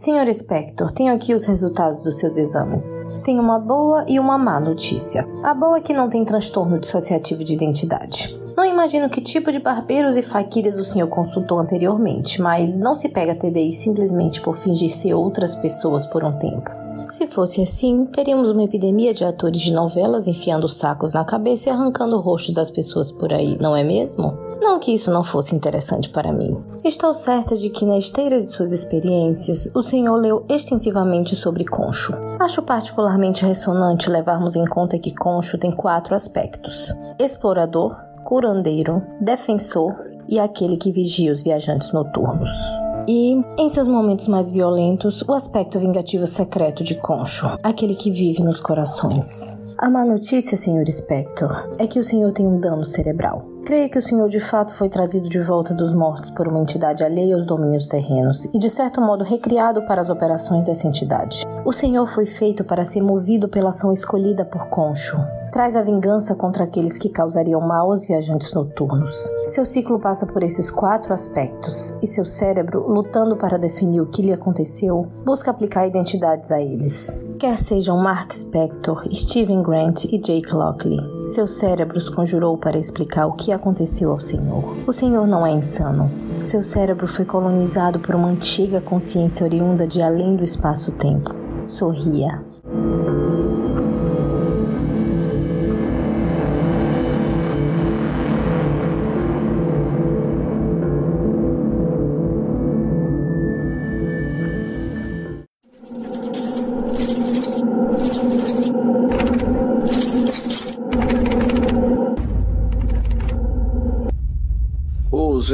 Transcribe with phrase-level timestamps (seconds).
[0.00, 3.02] Senhor Spector, tenho aqui os resultados dos seus exames.
[3.22, 5.28] Tenho uma boa e uma má notícia.
[5.42, 8.34] A boa é que não tem transtorno dissociativo de identidade.
[8.56, 13.10] Não imagino que tipo de barbeiros e faquires o senhor consultou anteriormente, mas não se
[13.10, 16.70] pega TDI simplesmente por fingir ser outras pessoas por um tempo.
[17.04, 21.72] Se fosse assim, teríamos uma epidemia de atores de novelas enfiando sacos na cabeça e
[21.72, 24.49] arrancando o rosto das pessoas por aí, não é mesmo?
[24.60, 26.62] Não que isso não fosse interessante para mim.
[26.84, 32.12] Estou certa de que, na esteira de suas experiências, o senhor leu extensivamente sobre Concho.
[32.38, 39.94] Acho particularmente ressonante levarmos em conta que Concho tem quatro aspectos: explorador, curandeiro, defensor
[40.28, 42.50] e aquele que vigia os viajantes noturnos.
[43.08, 48.42] E, em seus momentos mais violentos, o aspecto vingativo secreto de Concho, aquele que vive
[48.44, 49.58] nos corações.
[49.78, 50.84] A má notícia, Sr.
[50.86, 53.49] Spector, é que o senhor tem um dano cerebral.
[53.64, 57.04] Creio que o senhor de fato foi trazido de volta dos mortos por uma entidade
[57.04, 61.44] alheia aos domínios terrenos e de certo modo recriado para as operações dessa entidade.
[61.64, 65.18] O senhor foi feito para ser movido pela ação escolhida por Concho,
[65.52, 69.28] traz a vingança contra aqueles que causariam mal aos viajantes noturnos.
[69.46, 74.22] Seu ciclo passa por esses quatro aspectos, e seu cérebro, lutando para definir o que
[74.22, 77.26] lhe aconteceu, busca aplicar identidades a eles.
[77.38, 83.32] Quer sejam Mark Spector, Steven Grant e Jake Lockley, seus cérebros conjurou para explicar o
[83.32, 84.76] que aconteceu ao Senhor.
[84.86, 86.10] O Senhor não é insano.
[86.40, 91.34] Seu cérebro foi colonizado por uma antiga consciência oriunda de além do espaço-tempo.
[91.62, 92.40] Sorria.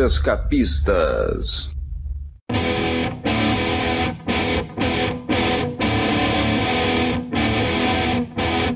[0.06, 1.70] Escapistas.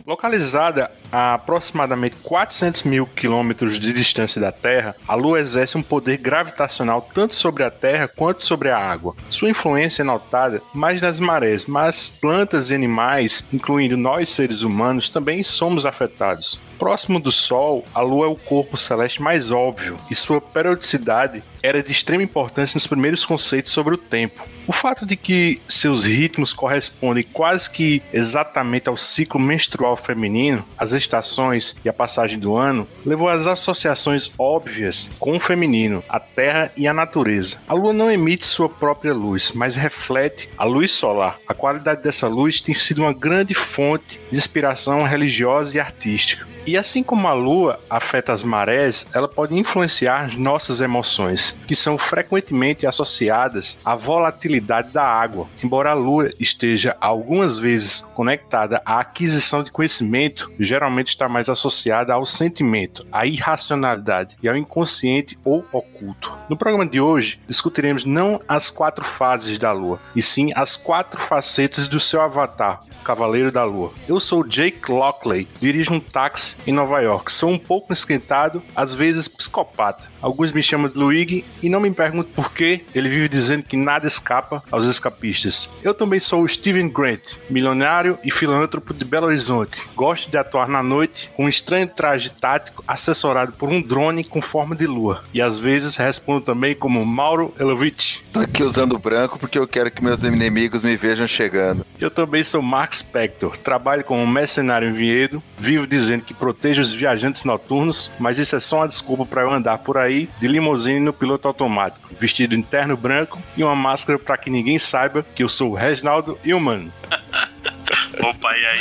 [0.07, 6.19] Localizada a aproximadamente 400 mil quilômetros de distância da Terra, a Lua exerce um poder
[6.19, 9.15] gravitacional tanto sobre a Terra quanto sobre a água.
[9.29, 15.09] Sua influência é notada mais nas marés, mas plantas e animais, incluindo nós seres humanos,
[15.09, 16.61] também somos afetados.
[16.79, 21.83] Próximo do Sol, a Lua é o corpo celeste mais óbvio e sua periodicidade era
[21.83, 24.49] de extrema importância nos primeiros conceitos sobre o tempo.
[24.67, 30.93] O fato de que seus ritmos correspondem quase que exatamente ao ciclo menstrual feminino, as
[31.01, 36.71] estações e a passagem do ano, levou às associações óbvias com o feminino, a terra
[36.77, 37.61] e a natureza.
[37.69, 41.39] A lua não emite sua própria luz, mas reflete a luz solar.
[41.47, 46.50] A qualidade dessa luz tem sido uma grande fonte de inspiração religiosa e artística.
[46.67, 51.97] E assim como a lua afeta as marés, ela pode influenciar nossas emoções, que são
[51.97, 55.49] frequentemente associadas à volatilidade da água.
[55.65, 62.13] Embora a lua esteja algumas vezes conectada à aquisição de conhecimento, geralmente está mais associada
[62.13, 66.33] ao sentimento, à irracionalidade e ao inconsciente ou oculto.
[66.49, 71.21] No programa de hoje, discutiremos não as quatro fases da lua, e sim as quatro
[71.21, 73.93] facetas do seu avatar, o Cavaleiro da Lua.
[74.07, 77.31] Eu sou Jake Lockley, dirijo um táxi em Nova York.
[77.31, 80.10] Sou um pouco esquentado, às vezes psicopata.
[80.21, 83.77] Alguns me chamam de Luigi e não me pergunto por que ele vive dizendo que
[83.77, 85.71] nada escapa aos escapistas.
[85.83, 89.83] Eu também sou o Steven Grant, milionário e filântropo de Belo Horizonte.
[89.95, 94.43] Gosto de atuar na noite com um estranho traje tático assessorado por um drone com
[94.43, 95.25] forma de lua.
[95.33, 98.19] E às vezes respondo também como Mauro Elovitch.
[98.33, 101.85] Tô aqui usando branco porque eu quero que meus inimigos me vejam chegando.
[101.99, 106.93] Eu também sou Mark Spector, trabalho como mercenário em Vinhedo, vivo dizendo que protejo os
[106.93, 111.01] viajantes noturnos, mas isso é só uma desculpa para eu andar por aí de limusine
[111.01, 115.49] no piloto automático, vestido interno branco e uma máscara para que ninguém saiba que eu
[115.49, 116.93] sou o Reginaldo humano.
[118.23, 118.81] Opa, e aí?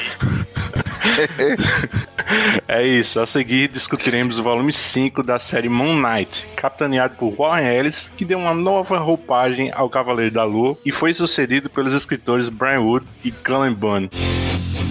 [2.68, 7.68] é isso, a seguir discutiremos o volume 5 da série Moon Knight, capitaneado por Warren
[7.68, 12.50] Ellis, que deu uma nova roupagem ao Cavaleiro da Lua e foi sucedido pelos escritores
[12.50, 14.09] Brian Wood e Cullen Bunn.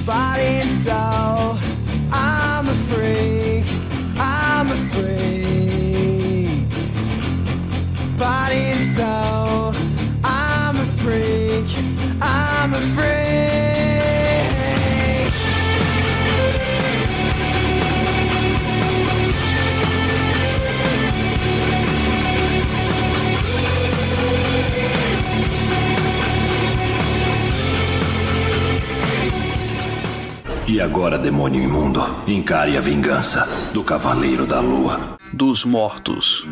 [0.05, 1.59] Body and soul.
[2.11, 3.67] I'm a freak,
[4.17, 5.38] I'm a freak.
[8.19, 9.73] Body and soul,
[10.25, 11.69] I'm a freak,
[12.21, 13.29] I'm a freak.
[30.67, 35.17] E agora, demônio imundo, encare a vingança do Cavaleiro da Lua.
[35.33, 36.47] Dos mortos.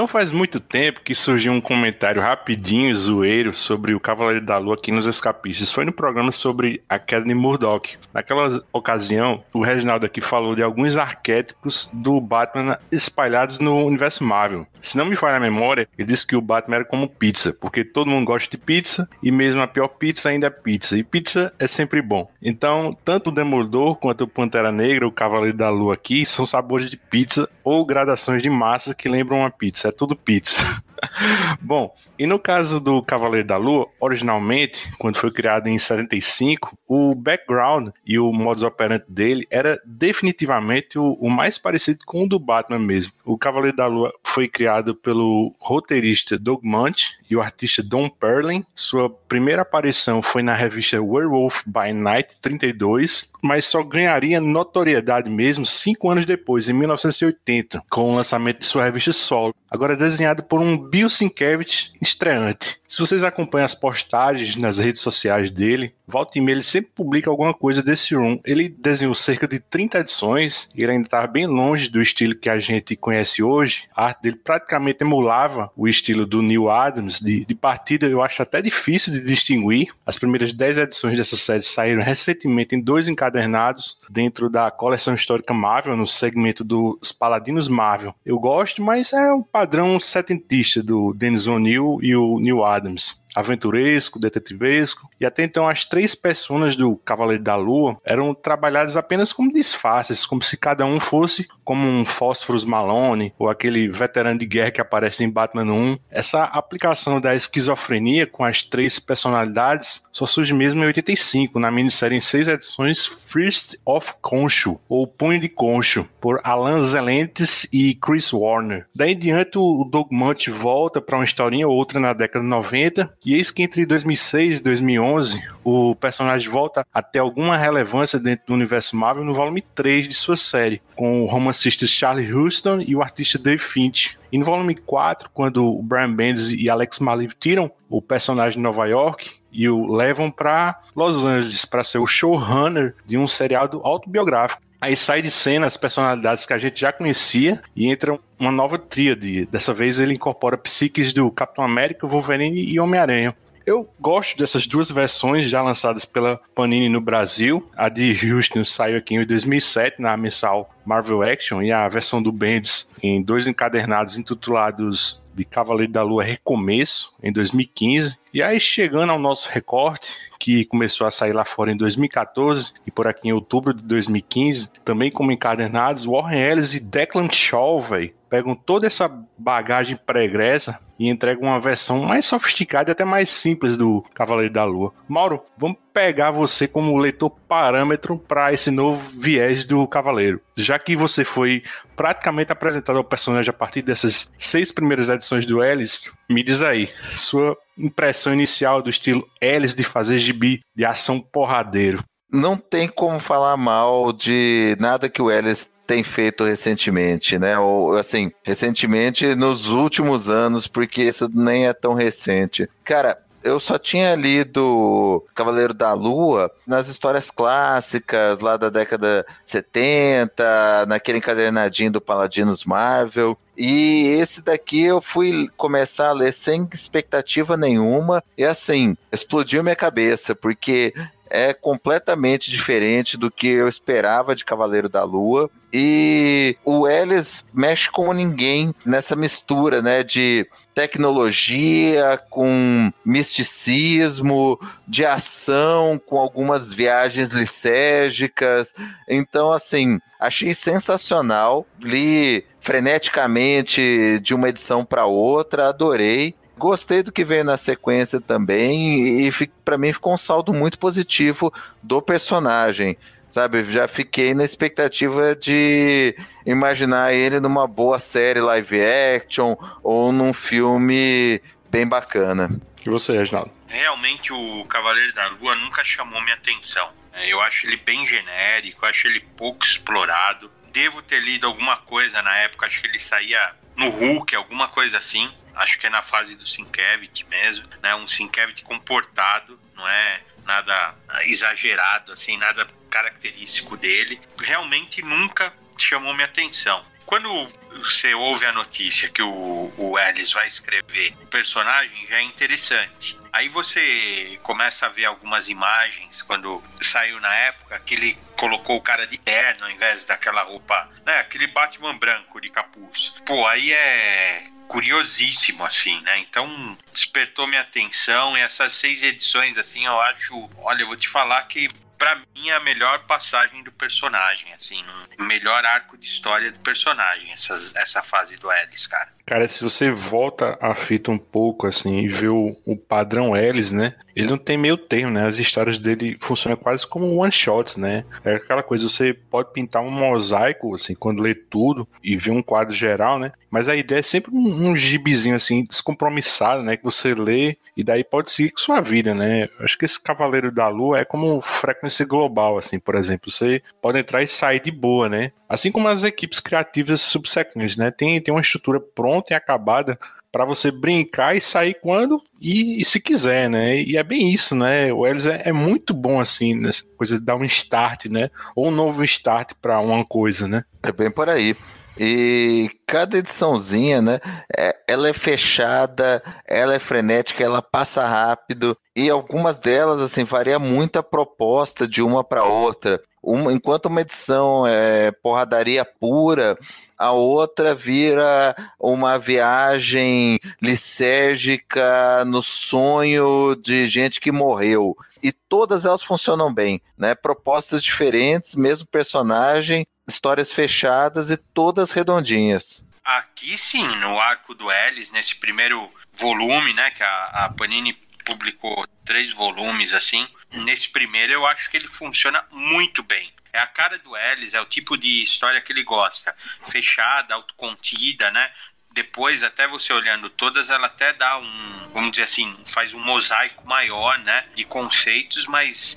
[0.00, 4.72] Não faz muito tempo que surgiu um comentário rapidinho, zoeiro, sobre o Cavaleiro da Lua
[4.72, 5.70] aqui nos Escapistas.
[5.70, 7.98] Foi no programa sobre a queda de Murdoch.
[8.10, 14.66] Naquela ocasião, o Reginaldo aqui falou de alguns arquétipos do Batman espalhados no universo Marvel.
[14.80, 17.84] Se não me falha a memória, ele disse que o Batman era como pizza, porque
[17.84, 20.96] todo mundo gosta de pizza e mesmo a pior pizza ainda é pizza.
[20.96, 22.26] E pizza é sempre bom.
[22.40, 26.88] Então, tanto o Demolidor quanto o Pantera Negra, o Cavaleiro da Lua aqui, são sabores
[26.88, 29.89] de pizza ou gradações de massa que lembram uma pizza.
[29.90, 30.54] É tudo pizza.
[31.60, 37.14] Bom, e no caso do Cavaleiro da Lua, originalmente, quando foi criado em 75, o
[37.14, 42.38] background e o modus operandi dele era definitivamente o, o, mais parecido com o do
[42.38, 43.12] Batman mesmo.
[43.24, 48.64] O Cavaleiro da Lua foi criado pelo roteirista Doug Munch e o artista Don Perlin.
[48.74, 55.64] Sua primeira aparição foi na revista Werewolf by Night 32, mas só ganharia notoriedade mesmo
[55.64, 59.54] cinco anos depois, em 1980, com o lançamento de sua revista solo.
[59.70, 62.80] Agora desenhado por um Bill Sienkiewicz estreante.
[62.88, 67.82] Se vocês acompanham as postagens nas redes sociais dele, volta ele sempre publica alguma coisa
[67.82, 68.40] desse room.
[68.44, 72.58] Ele desenhou cerca de 30 edições ele ainda estava bem longe do estilo que a
[72.58, 73.88] gente conhece hoje.
[73.94, 77.20] A arte dele praticamente emulava o estilo do Neil Adams.
[77.20, 79.92] De, de partida, eu acho até difícil de distinguir.
[80.04, 85.54] As primeiras 10 edições dessa série saíram recentemente em dois encadernados dentro da coleção histórica
[85.54, 88.14] Marvel, no segmento dos Paladinos Marvel.
[88.24, 93.19] Eu gosto, mas é o padrão setentista do Dennis O'Neill e o Neil Adams.
[93.34, 99.32] Aventuresco, detetivesco, e até então as três personas do Cavaleiro da Lua eram trabalhadas apenas
[99.32, 104.44] como disfarces, como se cada um fosse como um Fósforos Malone ou aquele veterano de
[104.44, 105.98] guerra que aparece em Batman 1.
[106.10, 112.16] Essa aplicação da esquizofrenia com as três personalidades só surge mesmo em 85, na minissérie
[112.16, 118.32] em seis edições First of Concho, ou Punho de Concho, por Alan Zelentes e Chris
[118.32, 118.86] Warner.
[118.92, 122.50] Daí em diante o Doug Munch volta para uma historinha ou outra na década de
[122.50, 128.18] 90 e eis que entre 2006 e 2011, o personagem volta a ter alguma relevância
[128.18, 132.80] dentro do universo Marvel no volume 3 de sua série, com o romancista Charlie Houston
[132.80, 134.18] e o artista Dave Finch.
[134.32, 138.62] E no volume 4, quando o Brian Bendis e Alex Maliv tiram o personagem de
[138.62, 143.80] Nova York e o levam para Los Angeles para ser o showrunner de um seriado
[143.84, 144.62] autobiográfico.
[144.80, 148.78] Aí sai de cena as personalidades que a gente já conhecia e entra uma nova
[148.78, 149.44] tríade.
[149.46, 153.36] Dessa vez ele incorpora psiques do Capitão América, Wolverine e Homem-Aranha.
[153.70, 157.70] Eu gosto dessas duas versões já lançadas pela Panini no Brasil.
[157.76, 162.32] A de Houston saiu aqui em 2007 na mensal Marvel Action e a versão do
[162.32, 168.18] Bendis em dois encadernados intitulados de Cavaleiro da Lua Recomeço em 2015.
[168.34, 172.90] E aí chegando ao nosso recorte, que começou a sair lá fora em 2014 e
[172.90, 178.12] por aqui em outubro de 2015, também como encadernados, Warren Ellis e Declan Shaw, velho,
[178.28, 179.08] pegam toda essa
[179.38, 184.64] bagagem pregressa e entregam uma versão mais sofisticada e até mais simples do Cavaleiro da
[184.64, 184.92] Lua.
[185.08, 190.42] Mauro, vamos pegar você como leitor parâmetro para esse novo viés do Cavaleiro.
[190.54, 191.62] Já que você foi
[191.96, 196.90] praticamente apresentado ao personagem a partir dessas seis primeiras edições do Ellis, me diz aí,
[197.12, 202.04] sua impressão inicial do estilo Ellis de fazer gibi de ação porradeiro.
[202.30, 207.58] Não tem como falar mal de nada que o Ellis tem feito recentemente, né?
[207.58, 212.70] Ou assim, recentemente nos últimos anos, porque isso nem é tão recente.
[212.84, 220.86] Cara, eu só tinha lido Cavaleiro da Lua nas histórias clássicas lá da década 70,
[220.86, 223.36] naquele encadernadinho do Paladinos Marvel.
[223.58, 228.22] E esse daqui eu fui começar a ler sem expectativa nenhuma.
[228.38, 230.94] E assim, explodiu minha cabeça, porque
[231.30, 235.48] é completamente diferente do que eu esperava de Cavaleiro da Lua.
[235.72, 246.00] E o Ellis mexe como ninguém nessa mistura, né, de tecnologia com misticismo, de ação
[246.04, 248.74] com algumas viagens licérgicas.
[249.08, 251.66] Então, assim, achei sensacional.
[251.80, 256.34] Li freneticamente de uma edição para outra, adorei.
[256.60, 259.32] Gostei do que veio na sequência também e
[259.64, 261.50] para mim ficou um saldo muito positivo
[261.82, 262.98] do personagem.
[263.30, 266.14] Sabe, já fiquei na expectativa de
[266.44, 268.78] imaginar ele numa boa série live
[269.16, 271.40] action ou num filme
[271.70, 272.50] bem bacana.
[272.84, 273.50] E você, Reginaldo?
[273.66, 276.90] Realmente o Cavaleiro da Lua nunca chamou minha atenção.
[277.14, 280.50] É, eu acho ele bem genérico, acho ele pouco explorado.
[280.70, 284.98] Devo ter lido alguma coisa na época, acho que ele saía no Hulk, alguma coisa
[284.98, 287.94] assim acho que é na fase do Sinkevich mesmo, né?
[287.94, 294.20] Um Sinkevich comportado, não é nada exagerado, assim, nada característico dele.
[294.38, 296.84] Realmente nunca chamou minha atenção.
[297.10, 297.48] Quando
[297.82, 303.18] você ouve a notícia que o, o Ellis vai escrever o personagem, já é interessante.
[303.32, 308.80] Aí você começa a ver algumas imagens quando saiu na época que ele colocou o
[308.80, 311.18] cara de terno ao invés daquela roupa, né?
[311.18, 313.12] Aquele Batman branco de capuz.
[313.26, 316.16] Pô, aí é curiosíssimo, assim, né?
[316.20, 320.48] Então despertou minha atenção e essas seis edições, assim, eu acho.
[320.58, 321.66] Olha, eu vou te falar que
[322.00, 324.82] para mim é a melhor passagem do personagem, assim,
[325.18, 329.12] o melhor arco de história do personagem, essas, essa fase do Ellis, cara.
[329.30, 333.70] Cara, se você volta a fita um pouco, assim, e vê o, o padrão Ellis,
[333.70, 333.94] né?
[334.16, 335.24] Ele não tem meio termo, né?
[335.24, 338.04] As histórias dele funcionam quase como one-shots, né?
[338.24, 342.42] É aquela coisa, você pode pintar um mosaico, assim, quando lê tudo e vê um
[342.42, 343.30] quadro geral, né?
[343.48, 346.76] Mas a ideia é sempre um, um gibizinho, assim, descompromissado, né?
[346.76, 349.48] Que você lê e daí pode seguir com sua vida, né?
[349.60, 353.30] Acho que esse Cavaleiro da Lua é como frequência global, assim, por exemplo.
[353.30, 355.32] Você pode entrar e sair de boa, né?
[355.48, 357.90] Assim como as equipes criativas subsequentes, né?
[357.90, 359.98] Tem, tem uma estrutura pronta e acabada
[360.32, 363.82] para você brincar e sair quando e, e, se quiser, né?
[363.82, 364.92] E é bem isso, né?
[364.92, 368.30] O Ellis é, é muito bom assim nessa coisa de dar um start, né?
[368.54, 370.64] Ou um novo start para uma coisa, né?
[370.82, 371.56] É bem por aí.
[371.98, 374.20] E cada ediçãozinha, né?
[374.56, 380.58] É, ela é fechada, ela é frenética, ela passa rápido e algumas delas assim varia
[380.58, 383.00] muito a proposta de uma para outra.
[383.22, 386.56] Uma, enquanto uma edição é porradaria pura,
[387.00, 394.94] a outra vira uma viagem lisérgica no sonho de gente que morreu.
[395.22, 397.14] E todas elas funcionam bem, né?
[397.14, 402.86] Propostas diferentes, mesmo personagem, histórias fechadas e todas redondinhas.
[403.02, 407.94] Aqui sim, no arco do Ellis, nesse primeiro volume, né, que a, a Panini
[408.26, 410.28] publicou três volumes assim.
[410.52, 413.32] Nesse primeiro eu acho que ele funciona muito bem.
[413.52, 416.34] É a cara do Ellis, é o tipo de história que ele gosta.
[416.68, 418.50] Fechada, autocontida, né?
[418.92, 423.66] Depois, até você olhando todas, ela até dá um, vamos dizer assim, faz um mosaico
[423.66, 424.46] maior, né?
[424.54, 425.96] De conceitos, mas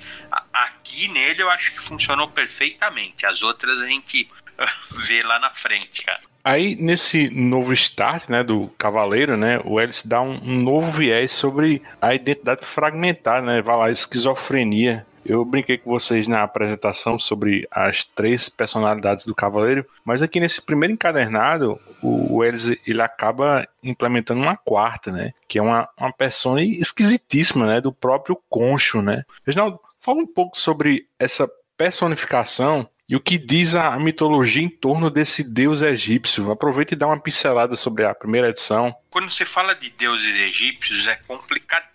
[0.54, 3.26] aqui nele eu acho que funcionou perfeitamente.
[3.26, 4.30] As outras a gente
[5.08, 6.22] vê lá na frente, cara.
[6.46, 11.32] Aí, nesse novo start, né, do Cavaleiro, né, o Ellis dá um, um novo viés
[11.32, 17.68] sobre a identidade fragmentada, né, vai lá, esquizofrenia, eu brinquei com vocês na apresentação sobre
[17.72, 24.42] as três personalidades do Cavaleiro, mas aqui nesse primeiro encadernado, o Ellis ele acaba implementando
[24.42, 25.32] uma quarta, né?
[25.48, 27.82] Que é uma, uma persona esquisitíssima, né?
[27.82, 29.24] Do próprio Concho, né?
[29.46, 35.10] Reginaldo, fala um pouco sobre essa personificação e o que diz a mitologia em torno
[35.10, 36.52] desse deus egípcio.
[36.52, 38.96] Aproveita e dá uma pincelada sobre a primeira edição.
[39.10, 41.93] Quando você fala de deuses egípcios, é complicado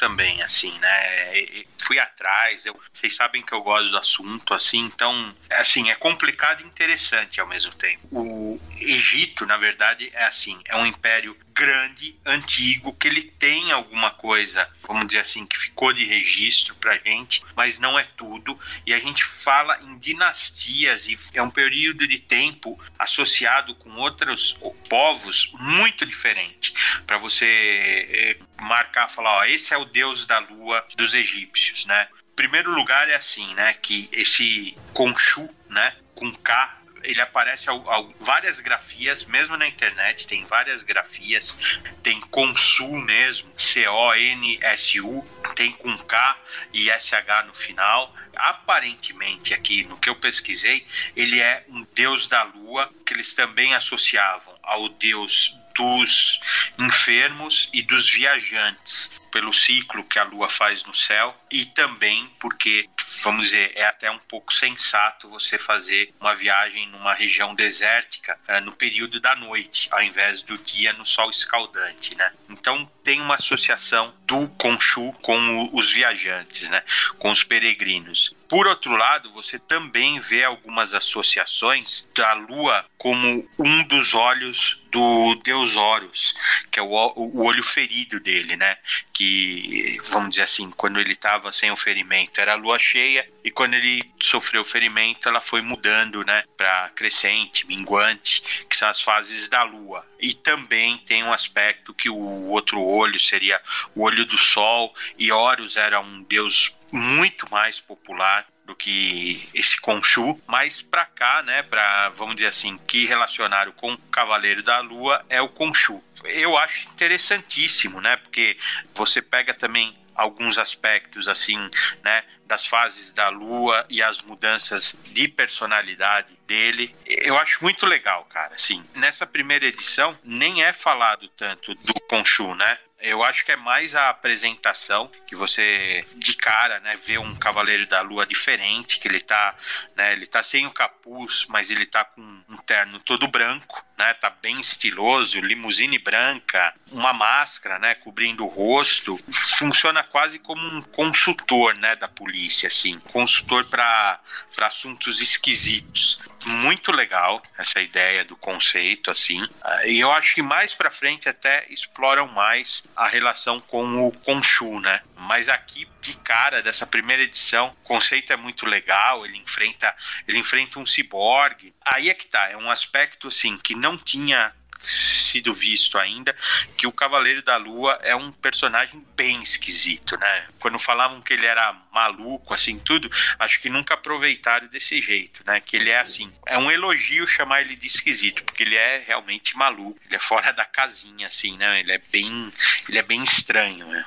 [0.00, 1.64] também, assim, né?
[1.78, 6.62] Fui atrás, eu, vocês sabem que eu gosto do assunto, assim, então, assim, é complicado
[6.62, 8.00] e interessante ao mesmo tempo.
[8.10, 14.10] O Egito, na verdade, é assim, é um império grande, antigo, que ele tem alguma
[14.10, 18.58] coisa, vamos dizer assim, que ficou de registro pra gente, mas não é tudo.
[18.86, 24.56] E a gente fala em dinastias e é um período de tempo associado com outros
[24.88, 26.72] povos muito diferente.
[27.06, 32.08] Para você é, marcar, falar, ó, esse é o deus da lua dos egípcios, né?
[32.34, 38.12] Primeiro lugar é assim, né, que esse Khonshu, né, com K ele aparece ao, ao,
[38.20, 41.56] várias grafias, mesmo na internet, tem várias grafias,
[42.02, 46.38] tem Consul mesmo, C-O-N-S-U, tem com K
[46.72, 48.14] e S-H no final.
[48.36, 53.74] Aparentemente, aqui no que eu pesquisei, ele é um deus da lua, que eles também
[53.74, 56.40] associavam ao deus dos
[56.78, 62.88] enfermos e dos viajantes pelo ciclo que a Lua faz no céu e também porque,
[63.22, 68.60] vamos dizer, é até um pouco sensato você fazer uma viagem numa região desértica uh,
[68.60, 72.32] no período da noite, ao invés do dia no sol escaldante, né?
[72.48, 76.82] Então tem uma associação do Khonshu com o, os viajantes, né?
[77.18, 78.34] Com os peregrinos.
[78.50, 85.36] Por outro lado, você também vê algumas associações da Lua como um dos olhos do
[85.36, 86.34] deus Horus,
[86.68, 88.76] que é o, o olho ferido dele, né?
[89.12, 93.52] Que, vamos dizer assim, quando ele estava sem o ferimento era a lua cheia, e
[93.52, 96.42] quando ele sofreu o ferimento, ela foi mudando, né?
[96.56, 100.04] Para crescente, minguante, que são as fases da lua.
[100.18, 103.60] E também tem um aspecto que o outro olho seria
[103.94, 109.80] o olho do sol, e Horus era um deus muito mais popular do que esse
[109.80, 114.78] Khonshu, mas para cá, né, para vamos dizer assim, que relacionaram com o Cavaleiro da
[114.80, 116.02] Lua é o Khonshu.
[116.24, 118.56] Eu acho interessantíssimo, né, porque
[118.94, 121.58] você pega também alguns aspectos assim,
[122.04, 126.94] né, das fases da lua e as mudanças de personalidade dele.
[127.06, 128.56] Eu acho muito legal, cara.
[128.56, 132.78] Assim, nessa primeira edição nem é falado tanto do Khonshu, né?
[133.00, 137.86] Eu acho que é mais a apresentação que você de cara, né, vê um Cavaleiro
[137.86, 139.54] da Lua diferente, que ele tá,
[139.96, 144.14] né, ele tá sem o capuz, mas ele tá com um terno todo branco, né,
[144.14, 149.20] tá bem estiloso, limusine branca, uma máscara, né, cobrindo o rosto.
[149.58, 154.18] Funciona quase como um consultor, né, da polícia assim, consultor para
[154.62, 159.46] assuntos esquisitos muito legal essa ideia do conceito assim.
[159.84, 164.80] E eu acho que mais para frente até exploram mais a relação com o Khonshu,
[164.80, 165.02] né?
[165.20, 169.94] Mas aqui de cara dessa primeira edição, o conceito é muito legal, ele enfrenta,
[170.26, 171.74] ele enfrenta um ciborgue.
[171.84, 176.34] Aí é que tá, é um aspecto assim que não tinha sido visto ainda,
[176.76, 180.48] que o Cavaleiro da Lua é um personagem bem esquisito, né?
[180.58, 185.60] Quando falavam que ele era maluco, assim, tudo, acho que nunca aproveitaram desse jeito, né?
[185.60, 189.56] Que ele é assim, é um elogio chamar ele de esquisito, porque ele é realmente
[189.56, 191.80] maluco, ele é fora da casinha, assim, né?
[191.80, 192.52] Ele é bem,
[192.88, 194.04] ele é bem estranho, né?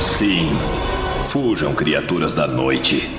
[0.00, 0.50] Sim,
[1.28, 3.10] fujam criaturas da noite.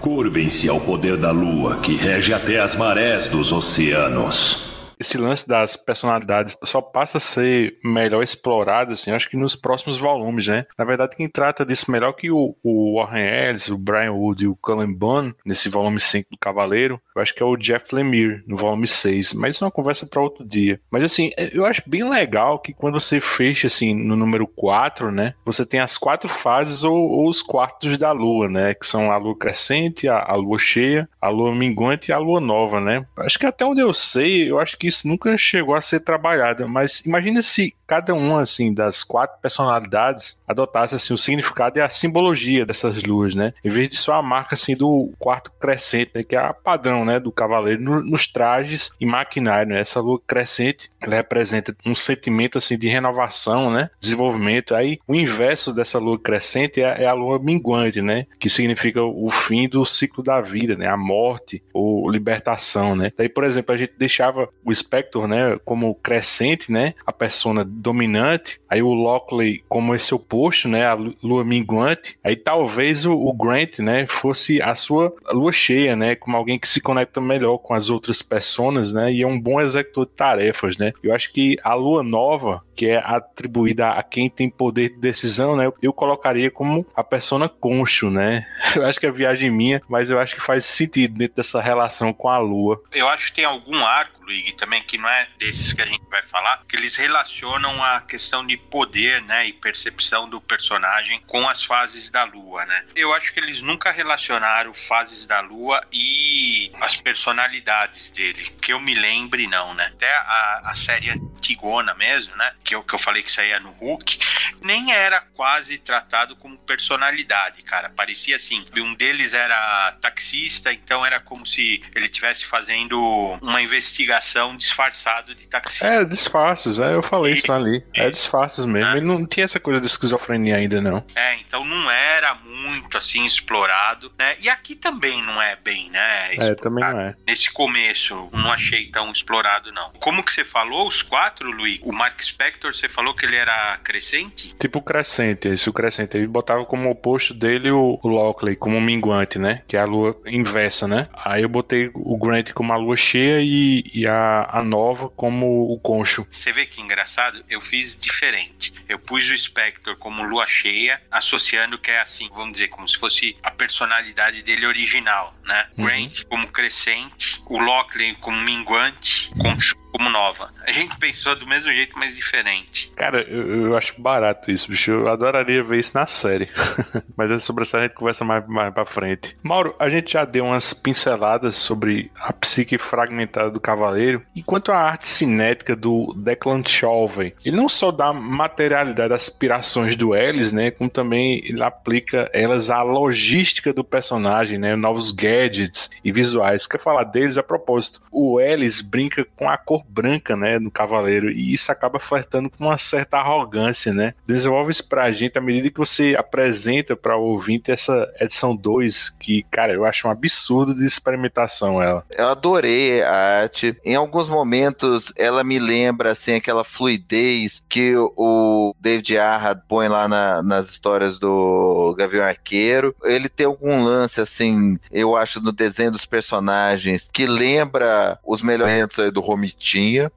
[0.00, 4.69] Curvem-se ao poder da lua que rege até as marés dos oceanos
[5.00, 9.96] esse lance das personalidades só passa a ser melhor explorado, assim, acho que nos próximos
[9.96, 10.66] volumes, né?
[10.76, 14.48] Na verdade, quem trata disso melhor que o, o Warren Ellis, o Brian Wood e
[14.48, 18.42] o Cullen Bunn, nesse volume 5 do Cavaleiro, eu acho que é o Jeff Lemire,
[18.46, 19.32] no volume 6.
[19.34, 20.78] Mas isso é uma conversa para outro dia.
[20.90, 25.10] Mas, assim, é, eu acho bem legal que quando você fecha, assim, no número 4,
[25.10, 25.34] né?
[25.46, 28.74] Você tem as quatro fases ou, ou os quartos da lua, né?
[28.74, 32.40] Que são a lua crescente, a, a lua cheia, a lua minguante e a lua
[32.40, 33.06] nova, né?
[33.16, 36.68] Acho que até onde eu sei, eu acho que isso nunca chegou a ser trabalhado,
[36.68, 41.90] mas imagina se cada uma assim das quatro personalidades adotasse assim o significado e a
[41.90, 43.52] simbologia dessas luas, né?
[43.64, 46.22] Em vez de só a marca assim do quarto crescente, né?
[46.22, 49.80] que é a padrão, né, do cavaleiro no, nos trajes e maquinário, né?
[49.80, 53.90] Essa lua crescente, representa um sentimento assim de renovação, né?
[54.00, 54.74] Desenvolvimento.
[54.74, 58.26] Aí o inverso dessa lua crescente é, é a lua minguante, né?
[58.38, 60.86] Que significa o fim do ciclo da vida, né?
[60.86, 63.12] A morte ou libertação, né?
[63.16, 66.94] Daí, por exemplo, a gente deixava o Spectre, né, como crescente, né?
[67.06, 73.04] A persona dominante, aí o Lockley como esse oposto, né, a lua minguante, aí talvez
[73.04, 77.20] o, o, Grant, né, fosse a sua lua cheia, né, como alguém que se conecta
[77.20, 80.92] melhor com as outras pessoas, né, e é um bom executor de tarefas, né.
[81.02, 85.56] Eu acho que a lua nova, que é atribuída a quem tem poder de decisão,
[85.56, 88.46] né, eu colocaria como a persona concho, né.
[88.76, 92.12] Eu acho que é viagem minha, mas eu acho que faz sentido dentro dessa relação
[92.12, 92.82] com a lua.
[92.92, 96.04] Eu acho que tem algum arco, Luigi, também que não é desses que a gente
[96.08, 101.48] vai falar, que eles relacionam a questão de poder, né, e percepção do personagem com
[101.48, 102.84] as fases da lua, né?
[102.94, 108.80] Eu acho que eles nunca relacionaram fases da lua e as personalidades dele, que eu
[108.80, 109.86] me lembre não, né?
[109.86, 113.70] Até a, a série antigona mesmo, né, que eu, que eu falei que saía no
[113.72, 114.18] Hulk,
[114.62, 117.88] nem era quase tratado como personalidade, cara.
[117.90, 122.98] Parecia assim, um deles era taxista, então era como se ele estivesse fazendo
[123.40, 125.86] uma investigação disfarçado de taxista.
[125.86, 127.84] É, disfarces, é, eu falei isso ali.
[127.94, 128.90] É disfarces mesmo.
[128.90, 128.96] É.
[128.96, 131.04] Ele não tinha essa coisa de esquizofrenia ainda, não.
[131.14, 134.36] É, então não era muito assim explorado, né?
[134.40, 136.30] E aqui também não é bem, né?
[136.30, 136.52] Explorado.
[136.52, 137.16] É, também não é.
[137.26, 139.90] Nesse começo, não achei tão explorado, não.
[140.00, 141.78] Como que você falou, os quatro, Luiz?
[141.82, 144.54] O Mark Spector, você falou que ele era crescente?
[144.58, 146.16] Tipo crescente, esse o crescente.
[146.16, 148.08] Ele botava como oposto dele o, o
[148.40, 149.62] Lockley, como minguante, né?
[149.68, 151.08] Que é a lua inversa, né?
[151.12, 155.70] Aí eu botei o Grant como a lua cheia e, e a, a nova como
[155.72, 156.26] o concho.
[156.30, 157.44] Você vê que engraçado?
[157.48, 158.72] Eu fiz diferente.
[158.88, 162.96] Eu pus o Spectre como lua cheia, associando que é assim, vamos dizer, como se
[162.96, 165.66] fosse a personalidade dele original, né?
[165.76, 165.84] Uhum.
[165.84, 170.50] Grant como crescente, o Lockley como minguante, concho como nova.
[170.66, 172.90] A gente pensou do mesmo jeito, mas diferente.
[172.96, 174.90] Cara, eu, eu acho barato isso, bicho.
[174.90, 176.48] Eu adoraria ver isso na série.
[177.14, 179.36] mas essa sobre essa a gente conversa mais, mais pra frente.
[179.42, 184.22] Mauro, a gente já deu umas pinceladas sobre a psique fragmentada do cavaleiro.
[184.34, 190.14] Enquanto a arte cinética do Declan Shelvey, ele não só dá materialidade às aspirações do
[190.16, 190.70] Ellis, né?
[190.70, 194.74] Como também ele aplica elas à logística do personagem, né?
[194.74, 196.66] Novos gadgets e visuais.
[196.66, 198.00] Quer falar deles a propósito?
[198.10, 202.64] O Ellis brinca com a cor branca, né, no cavaleiro, e isso acaba flertando com
[202.64, 204.14] uma certa arrogância, né?
[204.26, 209.10] Desenvolve isso pra gente à medida que você apresenta para o ouvinte essa edição 2,
[209.18, 212.04] que, cara, eu acho um absurdo de experimentação ela.
[212.10, 213.76] Eu adorei a arte.
[213.84, 220.08] Em alguns momentos ela me lembra assim aquela fluidez que o David Arra põe lá
[220.08, 222.94] na, nas histórias do Gavião Arqueiro.
[223.04, 228.70] Ele tem algum lance assim, eu acho no desenho dos personagens que lembra os melhores
[229.12, 229.20] do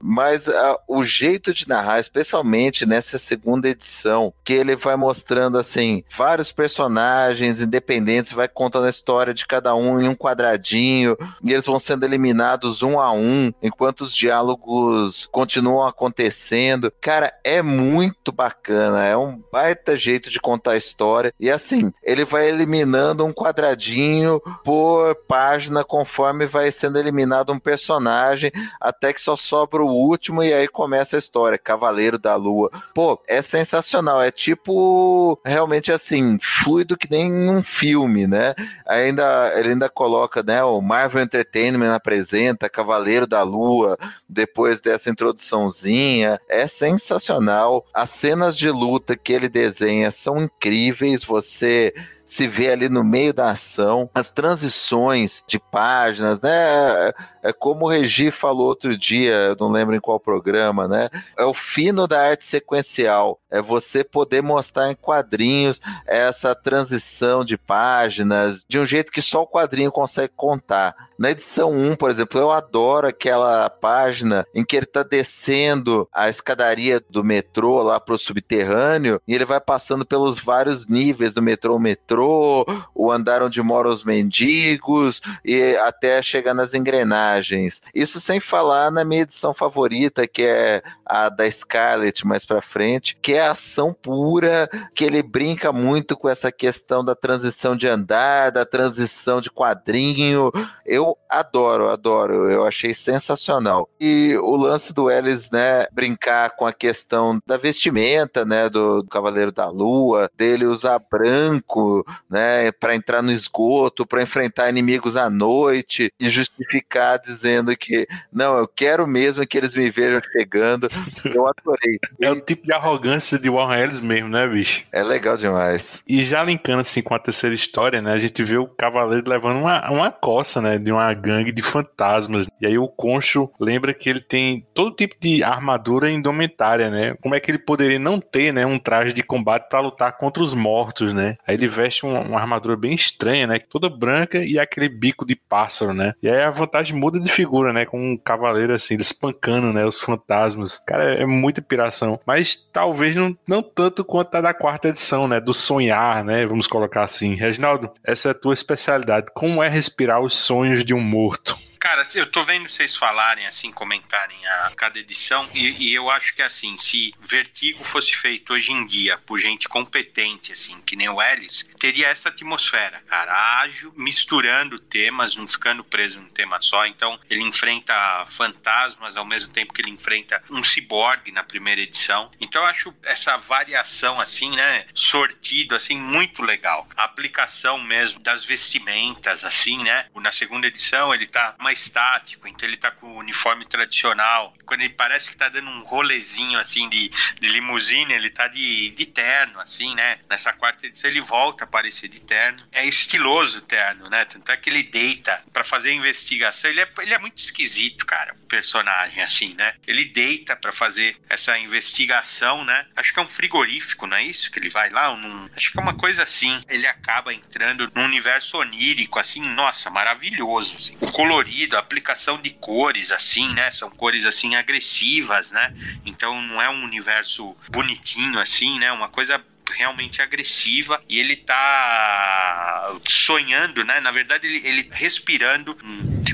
[0.00, 6.04] Mas uh, o jeito de narrar, especialmente nessa segunda edição, que ele vai mostrando assim
[6.16, 11.66] vários personagens independentes, vai contando a história de cada um em um quadradinho e eles
[11.66, 16.92] vão sendo eliminados um a um enquanto os diálogos continuam acontecendo.
[17.00, 22.24] Cara, é muito bacana, é um baita jeito de contar a história e assim, ele
[22.24, 29.36] vai eliminando um quadradinho por página conforme vai sendo eliminado um personagem até que só
[29.44, 32.70] sobra o último e aí começa a história, Cavaleiro da Lua.
[32.94, 38.54] Pô, é sensacional, é tipo realmente assim, fluido que nem um filme, né?
[38.86, 46.40] Ainda ele ainda coloca, né, o Marvel Entertainment apresenta Cavaleiro da Lua depois dessa introduçãozinha.
[46.48, 47.84] É sensacional.
[47.92, 51.24] As cenas de luta que ele desenha são incríveis.
[51.24, 51.94] Você
[52.26, 57.12] se vê ali no meio da ação, as transições de páginas, né?
[57.42, 61.08] É como o Regi falou outro dia, não lembro em qual programa, né?
[61.38, 63.38] É o fino da arte sequencial.
[63.50, 69.42] É você poder mostrar em quadrinhos essa transição de páginas de um jeito que só
[69.42, 70.94] o quadrinho consegue contar.
[71.16, 76.28] Na edição 1, por exemplo, eu adoro aquela página em que ele está descendo a
[76.28, 81.42] escadaria do metrô lá para o subterrâneo e ele vai passando pelos vários níveis do
[81.42, 87.82] metrô metrô, o andar onde moram os mendigos e até chegar nas engrenagens.
[87.94, 93.16] Isso sem falar na minha edição favorita, que é a da Scarlet mais para frente,
[93.22, 98.50] que é ação pura, que ele brinca muito com essa questão da transição de andar,
[98.50, 100.50] da transição de quadrinho.
[100.84, 102.50] Eu eu adoro, adoro.
[102.50, 103.88] Eu achei sensacional.
[104.00, 109.08] E o lance do Ellis, né, brincar com a questão da vestimenta, né, do, do
[109.08, 115.28] Cavaleiro da Lua, dele usar branco, né, para entrar no esgoto, para enfrentar inimigos à
[115.28, 120.88] noite e justificar dizendo que não, eu quero mesmo que eles me vejam chegando.
[121.24, 121.98] Eu adorei.
[122.20, 124.84] É o tipo de arrogância de Warren Ellis mesmo, né, bicho?
[124.92, 126.02] É legal demais.
[126.06, 129.58] E já linkando assim com a terceira história, né, a gente vê o Cavaleiro levando
[129.58, 132.46] uma, uma coça, né, de uma gangue de fantasmas.
[132.60, 137.14] E aí o Concho lembra que ele tem todo tipo de armadura indumentária, né?
[137.20, 140.42] Como é que ele poderia não ter, né, um traje de combate para lutar contra
[140.42, 141.36] os mortos, né?
[141.46, 143.58] Aí ele veste uma, uma, armadura bem estranha, né?
[143.58, 146.14] Toda branca e aquele bico de pássaro, né?
[146.22, 147.84] E aí a vantagem muda de figura, né?
[147.84, 150.78] Com um cavaleiro assim, espancando, né, os fantasmas.
[150.86, 152.18] Cara, é muita piração.
[152.26, 155.40] Mas talvez não, não tanto quanto a da quarta edição, né?
[155.40, 156.46] Do sonhar, né?
[156.46, 157.34] Vamos colocar assim.
[157.34, 159.26] Reginaldo, essa é a tua especialidade.
[159.34, 161.58] Como é respirar os sonhos de um morto?
[161.84, 166.34] Cara, eu tô vendo vocês falarem assim, comentarem a cada edição, e, e, eu acho
[166.34, 171.10] que assim, se Vertigo fosse feito hoje em dia por gente competente, assim, que nem
[171.10, 176.86] o Ellis, teria essa atmosfera, cara, ágil, misturando temas, não ficando preso num tema só.
[176.86, 182.30] Então, ele enfrenta fantasmas ao mesmo tempo que ele enfrenta um ciborgue na primeira edição.
[182.40, 186.88] Então, eu acho essa variação, assim, né, sortido, assim, muito legal.
[186.96, 192.68] A aplicação mesmo das vestimentas, assim, né, na segunda edição ele tá mais estático, então
[192.68, 194.54] ele tá com o uniforme tradicional.
[194.64, 198.90] Quando ele parece que tá dando um rolezinho assim de, de limusine, ele tá de,
[198.90, 200.18] de terno, assim, né?
[200.28, 202.66] Nessa quarta edição ele volta a aparecer de terno.
[202.72, 204.24] É estiloso o terno, né?
[204.24, 206.70] Tanto é que ele deita para fazer a investigação.
[206.70, 209.74] Ele é, ele é muito esquisito, cara, o personagem, assim, né?
[209.86, 212.86] Ele deita para fazer essa investigação, né?
[212.96, 214.50] Acho que é um frigorífico, não é isso?
[214.50, 216.62] Que ele vai lá, num, acho que é uma coisa assim.
[216.68, 220.96] Ele acaba entrando num universo onírico, assim, nossa, maravilhoso, assim.
[221.00, 223.70] O colorido aplicação de cores, assim, né?
[223.70, 225.74] São cores, assim, agressivas, né?
[226.04, 228.92] Então não é um universo bonitinho, assim, né?
[228.92, 234.00] Uma coisa realmente agressiva e ele tá sonhando, né?
[234.00, 235.76] Na verdade, ele, ele respirando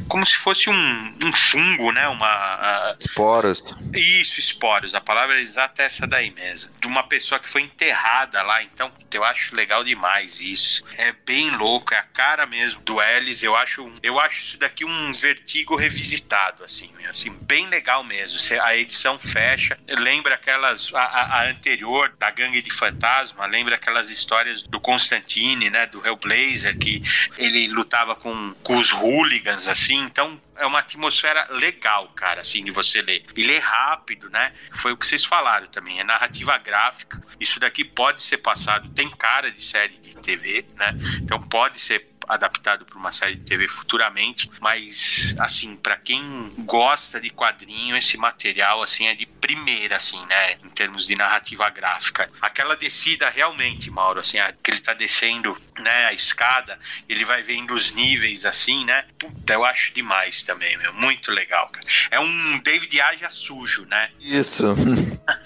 [0.09, 2.09] como se fosse um, um fungo, né?
[2.09, 2.93] Uma.
[2.93, 2.97] Uh...
[2.99, 3.65] Esporos.
[3.95, 4.95] Isso, esporos.
[4.95, 6.71] A palavra exata é essa daí mesmo.
[6.81, 8.63] De uma pessoa que foi enterrada lá.
[8.63, 10.85] Então, eu acho legal demais isso.
[10.97, 13.43] É bem louco, é a cara mesmo do Ellis.
[13.43, 18.39] Eu acho, eu acho isso daqui um vertigo revisitado, assim, assim, bem legal mesmo.
[18.63, 20.93] A edição fecha, lembra aquelas.
[20.93, 22.73] A, a, a anterior, da Gangue de
[23.21, 25.87] Fantasma, lembra aquelas histórias do Constantine, né?
[25.87, 27.03] Do Hellblazer, que
[27.37, 32.71] ele lutava com, com os hooligans, assim, então é uma atmosfera legal, cara, assim, de
[32.71, 33.25] você ler.
[33.37, 34.53] E ler rápido, né?
[34.77, 37.23] Foi o que vocês falaram também, é narrativa gráfica.
[37.39, 40.93] Isso daqui pode ser passado, tem cara de série de TV, né?
[41.23, 47.21] Então pode ser adaptado para uma série de TV futuramente, mas assim, para quem gosta
[47.21, 52.31] de quadrinho, esse material assim é de primeira assim, né, em termos de narrativa gráfica.
[52.41, 57.75] Aquela descida realmente, Mauro, assim, que ele tá descendo, né, a escada, ele vai vendo
[57.75, 59.05] os níveis assim, né?
[59.19, 61.87] Puta, eu acho demais também, meu, muito legal, cara.
[62.11, 64.11] É um David Aja sujo, né?
[64.21, 64.75] Isso.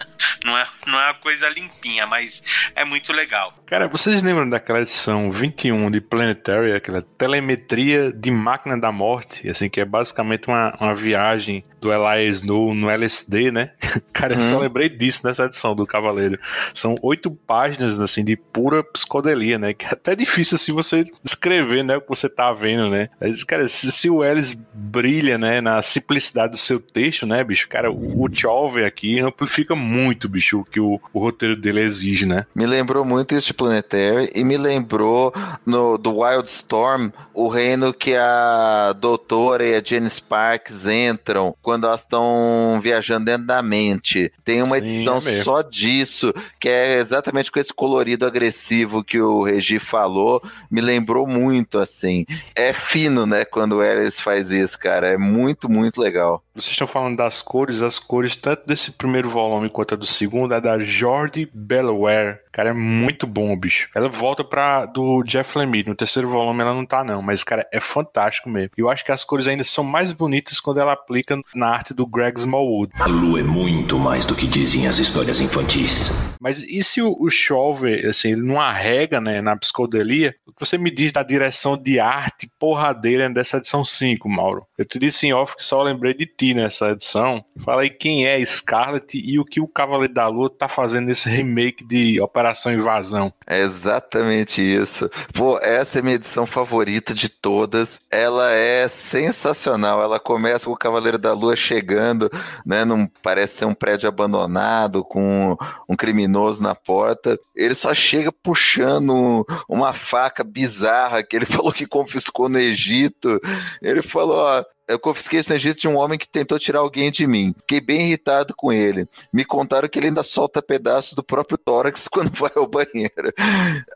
[0.44, 2.42] não é, não é uma coisa limpinha, mas
[2.76, 3.54] é muito legal.
[3.66, 9.70] Cara, vocês lembram daquela edição 21 de Planetary, aquela telemetria de máquina da morte, assim,
[9.70, 13.70] que é basicamente uma, uma viagem do Elias Snow no LSD, né?
[14.12, 14.60] Cara, eu só uhum.
[14.60, 16.38] lembrei disso nessa edição do Cavaleiro.
[16.72, 19.72] São oito páginas, assim, de pura psicodelia, né?
[19.72, 23.08] Que é até difícil, assim, você descrever, né, o que você tá vendo, né?
[23.20, 27.68] Mas, cara, se, se o Ellis brilha, né, na simplicidade do seu texto, né, bicho?
[27.68, 32.46] Cara, o, o aqui amplifica muito, bicho, o que o, o roteiro dele exige, né?
[32.54, 35.32] Me lembrou muito isso de Planetary e me lembrou
[35.64, 42.00] no, do Wildstorm, o reino que a doutora e a Jane Sparks entram quando elas
[42.00, 44.32] estão viajando dentro da mente.
[44.44, 49.20] Tem uma Sim, edição é só disso, que é exatamente com esse colorido agressivo que
[49.20, 52.26] o Regi falou, me lembrou muito, assim.
[52.54, 55.06] É fino, né, quando o Eris faz isso, cara.
[55.08, 56.42] É muito, muito legal.
[56.54, 60.23] Vocês estão falando das cores, as cores tanto desse primeiro volume quanto a do segundo
[60.52, 62.40] é da Jordi Belware.
[62.54, 63.88] Cara, é muito bom, bicho.
[63.94, 65.88] Ela volta pra do Jeff Lemire.
[65.88, 67.20] No terceiro volume ela não tá, não.
[67.20, 68.70] Mas, cara, é fantástico mesmo.
[68.76, 72.06] Eu acho que as cores ainda são mais bonitas quando ela aplica na arte do
[72.06, 72.92] Greg Smallwood.
[73.00, 76.12] A lua é muito mais do que dizem as histórias infantis.
[76.40, 80.34] Mas e se o, o Chauver, assim, ele não arrega, né, na psicodelia?
[80.46, 84.64] O que você me diz da direção de arte porradeira dessa edição 5, Mauro?
[84.78, 87.44] Eu te disse em off que só lembrei de ti nessa edição.
[87.64, 91.84] Falei quem é Scarlet e o que o Cavaleiro da Lua tá fazendo nesse remake
[91.84, 93.32] de Operação Operação Invasão.
[93.46, 95.10] É exatamente isso.
[95.32, 98.00] Pô, essa é minha edição favorita de todas.
[98.10, 100.02] Ela é sensacional.
[100.02, 102.30] Ela começa com o Cavaleiro da Lua chegando,
[102.64, 102.84] né?
[102.84, 105.56] Num, parece ser um prédio abandonado, com
[105.88, 107.38] um criminoso na porta.
[107.54, 113.40] Ele só chega puxando uma faca bizarra que ele falou que confiscou no Egito.
[113.82, 117.10] Ele falou: ó, eu confisquei isso no Egito de um homem que tentou tirar alguém
[117.10, 117.54] de mim.
[117.60, 119.08] Fiquei bem irritado com ele.
[119.32, 123.32] Me contaram que ele ainda solta pedaços do próprio tórax quando vai ao banheiro.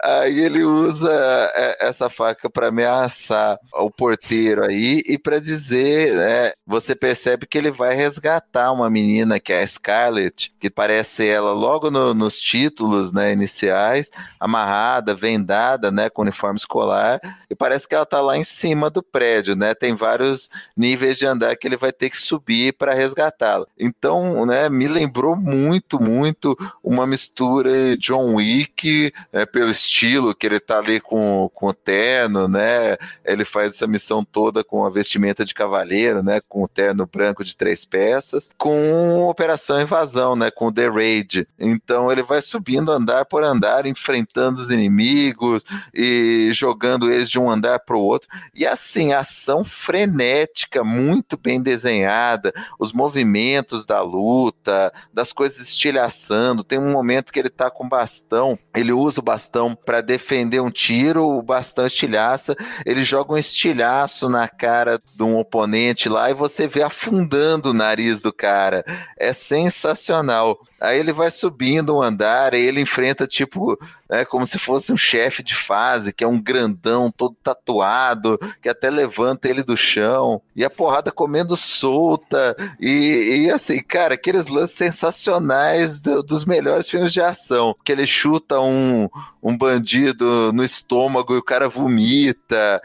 [0.03, 1.11] Aí ele usa
[1.55, 7.59] é, essa faca para ameaçar o porteiro aí e para dizer, né, você percebe que
[7.59, 12.40] ele vai resgatar uma menina que é a Scarlett, que parece ela logo no, nos
[12.40, 17.20] títulos, né, iniciais, amarrada, vendada, né, com uniforme escolar,
[17.51, 19.74] e parece que ela tá lá em cima do prédio, né?
[19.74, 23.66] Tem vários níveis de andar que ele vai ter que subir para resgatá-la.
[23.78, 30.60] Então, né, me lembrou muito, muito uma mistura John Wick, né, pelo estilo que ele
[30.60, 32.96] tá ali com, com o terno, né?
[33.24, 36.40] Ele faz essa missão toda com a vestimenta de cavaleiro, né?
[36.48, 40.50] Com o terno branco de três peças, com Operação Invasão, né?
[40.50, 41.48] Com The Raid.
[41.58, 47.50] Então ele vai subindo andar por andar, enfrentando os inimigos e jogando eles de um
[47.50, 48.28] andar para o outro.
[48.54, 56.62] E assim, ação frenética muito bem desenhada, os movimentos da luta, das coisas estilhaçando.
[56.62, 60.70] Tem um momento que ele tá com bastão, ele usa o bastão para defender um
[60.70, 66.35] tiro, o bastão estilhaça, ele joga um estilhaço na cara de um oponente lá e
[66.35, 68.85] você vê afundando o nariz do cara.
[69.16, 70.59] É sensacional.
[70.80, 74.96] Aí ele vai subindo um andar e ele enfrenta, tipo, é como se fosse um
[74.96, 80.40] chefe de fase, que é um grandão, todo tatuado, que até levanta ele do chão.
[80.54, 82.56] E a porrada comendo solta.
[82.80, 87.74] E, e assim, cara, aqueles lances sensacionais do, dos melhores filmes de ação.
[87.84, 89.08] Que ele chuta um,
[89.42, 92.80] um bandido no estômago e o cara vomita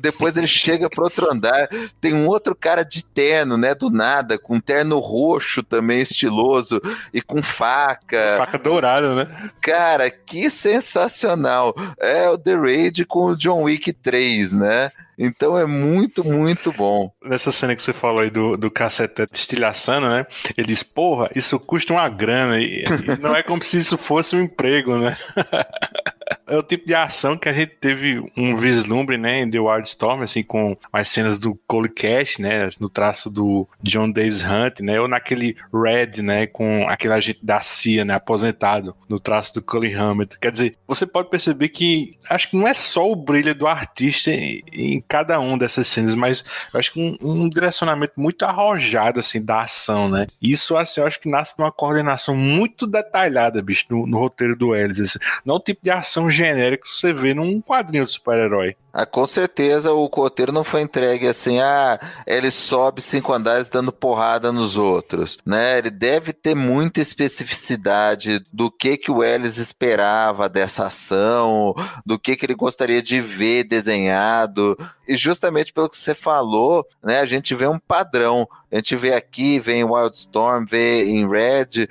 [0.00, 1.68] depois ele chega para outro andar,
[2.00, 6.80] tem um outro cara de terno, né, do nada, com terno roxo também estiloso
[7.12, 8.36] e com faca.
[8.38, 9.50] Faca dourada, né?
[9.60, 11.74] Cara, que sensacional.
[11.98, 14.90] É o The Raid com o John Wick 3, né?
[15.18, 17.10] Então é muito, muito bom.
[17.24, 20.26] Nessa cena que você falou aí do, do cacete estilhaçando, né?
[20.56, 22.60] Ele diz, porra, isso custa uma grana.
[22.60, 25.16] E, e não é como se isso fosse um emprego, né?
[26.46, 30.22] é o tipo de ação que a gente teve um vislumbre, né, em The Wildstorm,
[30.22, 35.00] assim, com as cenas do Cole Cash, né, no traço do John Davis Hunt, né,
[35.00, 39.92] ou naquele Red, né, com aquele agente da CIA, né, aposentado, no traço do Cully
[39.92, 40.38] Hammett.
[40.38, 44.30] Quer dizer, você pode perceber que acho que não é só o brilho do artista
[44.30, 49.44] em, em cada um dessas cenas, mas acho que um, um, direcionamento muito arrojado, assim,
[49.44, 50.26] da ação, né.
[50.40, 54.54] Isso, assim, eu acho que nasce de uma coordenação muito detalhada, bicho, no, no roteiro
[54.54, 55.00] do Ellis.
[55.00, 55.18] Assim.
[55.44, 58.76] Não o tipo de ação genérica que você vê num quadrinho de super-herói.
[58.98, 63.92] Ah, com certeza o roteiro não foi entregue assim, ah, ele sobe cinco andares dando
[63.92, 65.76] porrada nos outros, né?
[65.76, 71.74] Ele deve ter muita especificidade do que que o Ellis esperava dessa ação,
[72.06, 74.78] do que que ele gostaria de ver desenhado.
[75.06, 78.48] E justamente pelo que você falou, né, a gente vê um padrão.
[78.72, 81.86] A gente vê aqui, vê em Wildstorm, vê em Red,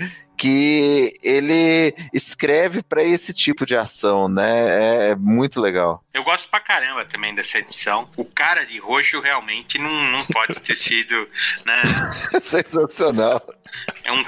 [0.46, 5.08] que ele escreve para esse tipo de ação, né?
[5.08, 6.06] É, é muito legal.
[6.14, 8.08] Eu gosto pra caramba também dessa edição.
[8.16, 11.28] O cara de roxo realmente não, não pode ter sido,
[11.66, 11.82] né?
[12.40, 13.42] Sensacional.
[14.04, 14.24] É um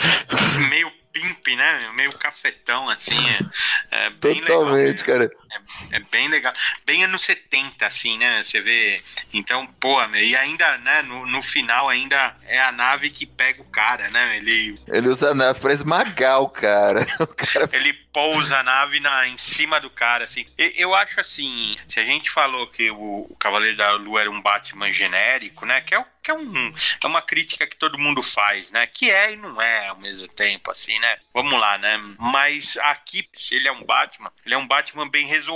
[0.69, 1.91] meio pimp, né?
[1.95, 3.23] Meio cafetão, assim.
[3.91, 5.31] É, é bem Totalmente, legal, cara.
[5.51, 6.53] É, é, bem legal.
[6.85, 8.41] Bem anos 70, assim, né?
[8.43, 9.03] Você vê.
[9.33, 13.65] Então, pô, e ainda, né, no, no final, ainda é a nave que pega o
[13.65, 14.37] cara, né?
[14.37, 14.75] Ele.
[14.87, 17.05] Ele usa a nave pra esmagar o cara.
[17.19, 17.69] O cara...
[17.73, 20.45] Ele pousa a nave na, em cima do cara, assim.
[20.57, 24.41] Eu acho assim, se a gente falou que o, o Cavaleiro da Lua era um
[24.41, 25.81] Batman genérico, né?
[25.81, 28.87] Que é, que é, um, é uma crítica que todo mundo faz, né?
[28.87, 31.17] Que é e não é ao mesmo tempo, assim, né?
[31.33, 31.97] Vamos lá, né?
[32.17, 35.46] Mas aqui, se ele é um Batman, ele é um Batman bem resolvido,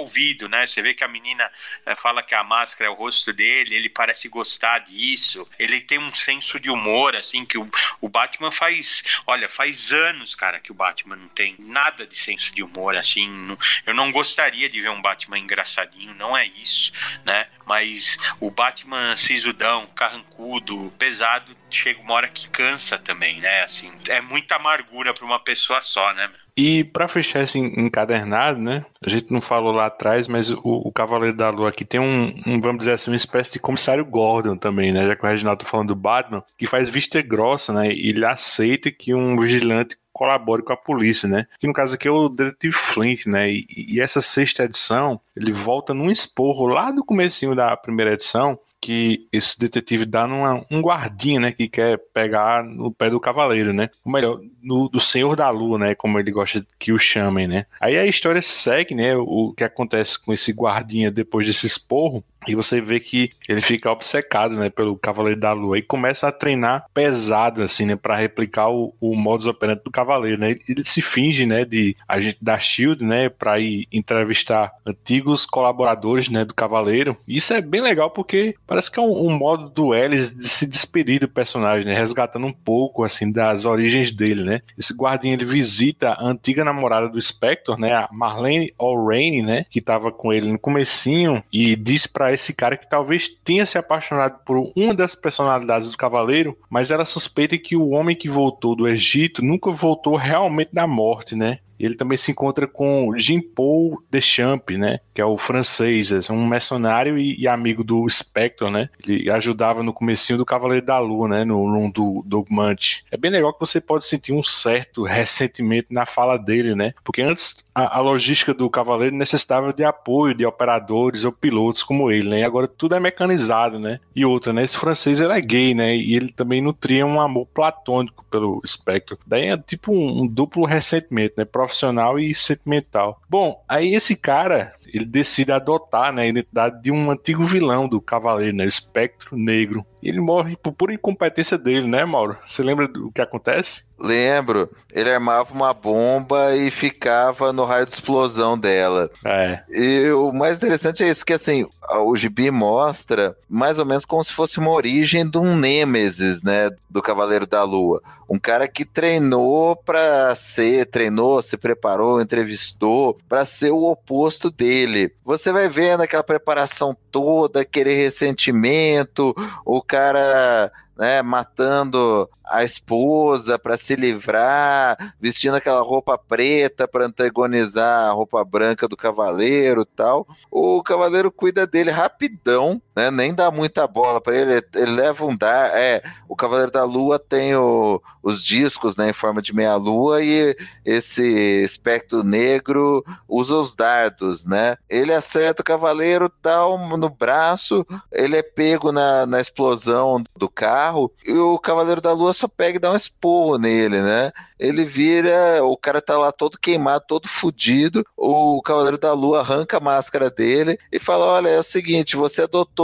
[0.47, 0.65] né?
[0.65, 1.49] Você vê que a menina
[1.85, 5.99] é, fala que a máscara é o rosto dele, ele parece gostar disso, ele tem
[5.99, 10.71] um senso de humor, assim, que o, o Batman faz, olha, faz anos, cara, que
[10.71, 14.81] o Batman não tem nada de senso de humor, assim, não, eu não gostaria de
[14.81, 16.91] ver um Batman engraçadinho, não é isso,
[17.25, 17.47] né?
[17.65, 23.63] Mas o Batman sisudão, carrancudo, pesado, chega uma hora que cansa também, né?
[23.63, 26.29] Assim, é muita amargura para uma pessoa só, né?
[26.63, 28.85] E para fechar esse encadernado, né?
[29.03, 32.31] A gente não falou lá atrás, mas o, o Cavaleiro da Lua aqui tem um,
[32.45, 35.07] um, vamos dizer assim, uma espécie de comissário Gordon também, né?
[35.07, 37.91] Já que o Reginaldo tá falando do Batman, que faz vista grossa, né?
[37.91, 41.47] E ele aceita que um vigilante colabore com a polícia, né?
[41.59, 43.49] Que no caso aqui é o Detetive Flint, né?
[43.49, 48.59] E, e essa sexta edição, ele volta num esporro lá do comecinho da primeira edição,
[48.81, 53.71] que esse detetive dá numa, um guardinha, né, que quer pegar no pé do cavaleiro,
[53.71, 53.89] né?
[54.03, 57.67] Ou melhor, no, do Senhor da Lua, né, como ele gosta que o chamem, né?
[57.79, 62.55] Aí a história segue, né, o que acontece com esse guardinha depois desse esporro, e
[62.55, 66.85] você vê que ele fica obcecado, né, pelo Cavaleiro da Lua e começa a treinar
[66.93, 70.55] pesado, assim, né, para replicar o, o modus operandi do Cavaleiro, né?
[70.67, 76.43] Ele, se finge, né, de agente da Shield, né, para ir entrevistar antigos colaboradores, né,
[76.43, 77.15] do Cavaleiro.
[77.27, 80.65] Isso é bem legal porque parece que é um, um modo do Ellis de se
[80.65, 84.61] despedir do personagem, né, resgatando um pouco, assim, das origens dele, né?
[84.77, 89.79] Esse guardinha ele visita a antiga namorada do Spectre, né, a Marlene O'Rain, né, que
[89.79, 94.39] tava com ele no comecinho e disse para esse cara que talvez tenha se apaixonado
[94.45, 98.87] por uma das personalidades do Cavaleiro, mas ela suspeita que o homem que voltou do
[98.87, 101.59] Egito nunca voltou realmente da morte, né?
[101.85, 104.99] Ele também se encontra com Jean-Paul Deschamps, né?
[105.13, 108.89] Que é o francês, é um mercenário e, e, amigo do Spectre, né?
[109.03, 111.45] Ele ajudava no comecinho do Cavaleiro da Lua, né?
[111.45, 113.05] No room do Dogmante.
[113.11, 116.93] É bem legal que você pode sentir um certo ressentimento na fala dele, né?
[117.03, 122.11] Porque antes a, a, logística do Cavaleiro necessitava de apoio de operadores ou pilotos como
[122.11, 122.39] ele, né?
[122.39, 123.99] E agora tudo é mecanizado, né?
[124.15, 124.63] E outra, né?
[124.63, 125.95] Esse francês ele é gay, né?
[125.95, 129.17] E ele também nutria um amor platônico pelo Spectre.
[129.25, 131.45] Daí é tipo um, um duplo ressentimento, né?
[131.71, 133.21] Profissional e sentimental.
[133.29, 138.01] Bom, aí esse cara, ele decide adotar né, a identidade de um antigo vilão do
[138.01, 138.65] Cavaleiro, né?
[138.65, 139.85] Espectro Negro.
[140.01, 142.37] E ele morre por pura incompetência dele, né, Mauro?
[142.45, 143.83] Você lembra do que acontece?
[143.99, 144.69] Lembro.
[144.91, 149.09] Ele armava uma bomba e ficava no raio de explosão dela.
[149.25, 149.59] É.
[149.69, 154.23] E o mais interessante é isso, que assim, o Gibi mostra mais ou menos como
[154.23, 158.01] se fosse uma origem de um Nêmesis, né, do Cavaleiro da Lua.
[158.29, 165.13] Um cara que treinou para ser, treinou, se preparou, entrevistou para ser o oposto dele.
[165.23, 169.35] Você vai vendo aquela preparação toda, aquele ressentimento,
[169.65, 178.09] o cara né, matando a esposa para se livrar, vestindo aquela roupa preta para antagonizar
[178.09, 180.25] a roupa branca do cavaleiro tal.
[180.49, 183.11] O cavaleiro cuida dele rapidão, né?
[183.11, 185.71] Nem dá muita bola para ele, ele leva um dar.
[185.73, 190.23] É, o cavaleiro da lua tem o, os discos, né, em forma de meia lua
[190.23, 191.23] e esse
[191.63, 194.77] espectro negro usa os dardos, né?
[194.89, 201.11] Ele acerta o cavaleiro tal no braço, ele é pego na, na explosão do carro
[201.25, 204.31] e o Cavaleiro da Lua só pega e dá um esporro nele, né?
[204.59, 209.77] Ele vira, o cara tá lá todo queimado, todo fudido, o Cavaleiro da Lua arranca
[209.77, 212.80] a máscara dele e fala: Olha, é o seguinte, você adotou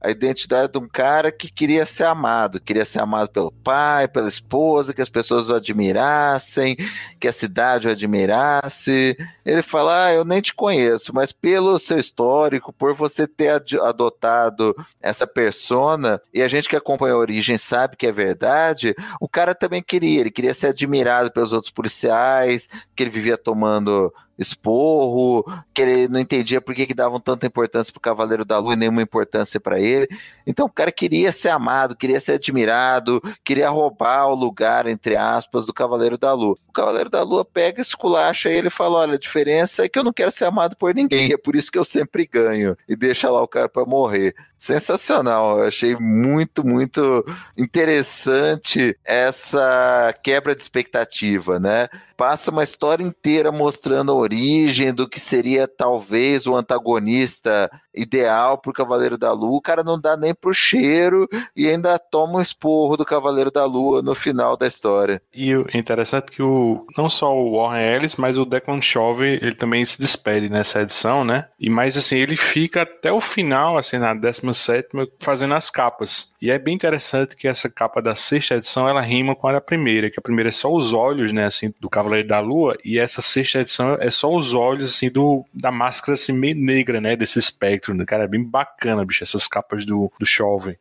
[0.00, 4.28] a identidade de um cara que queria ser amado, queria ser amado pelo pai, pela
[4.28, 6.76] esposa, que as pessoas o admirassem,
[7.18, 9.16] que a cidade o admirasse.
[9.44, 14.74] Ele fala: Ah, eu nem te conheço, mas pelo seu histórico, por você ter adotado
[15.00, 19.54] essa persona, e a gente que acompanha a origem sabe que é verdade, o cara
[19.54, 25.82] também queria, ele queria ser admirado pelos outros policiais, que ele vivia tomando esporro, que
[25.82, 29.02] ele não entendia por que, que davam tanta importância pro Cavaleiro da Lua e nenhuma
[29.02, 30.08] importância para ele.
[30.46, 35.66] Então o cara queria ser amado, queria ser admirado, queria roubar o lugar, entre aspas,
[35.66, 36.56] do Cavaleiro da Lua.
[36.68, 40.04] O Cavaleiro da Lua pega, esculacha ele e fala: olha, a diferença é que eu
[40.04, 42.76] não quero ser amado por ninguém, é por isso que eu sempre ganho.
[42.88, 44.34] E deixa lá o cara para morrer.
[44.56, 47.24] Sensacional, eu achei muito, muito
[47.56, 51.88] interessante essa quebra de expectativa, né?
[52.16, 59.16] Passa uma história inteira mostrando origem do que seria talvez o antagonista ideal pro Cavaleiro
[59.16, 59.56] da Lua.
[59.56, 63.64] O cara não dá nem pro cheiro e ainda toma um esporro do Cavaleiro da
[63.64, 65.22] Lua no final da história.
[65.32, 69.42] E o interessante é que o, não só o Warren Ellis, mas o Declan Chauvet,
[69.42, 71.48] ele também se despede nessa edição, né?
[71.58, 76.34] E mais assim, ele fica até o final, assim, na 17 fazendo as capas.
[76.42, 79.60] E é bem interessante que essa capa da sexta edição, ela rima com a da
[79.60, 82.98] primeira, que a primeira é só os olhos, né, assim, do Cavaleiro da Lua, e
[82.98, 87.14] essa sexta edição é só os olhos, assim, do, da máscara, assim, meio negra, né,
[87.14, 88.04] desse espectro, né?
[88.04, 90.78] Cara, é bem bacana, bicho, essas capas do, do Chauve.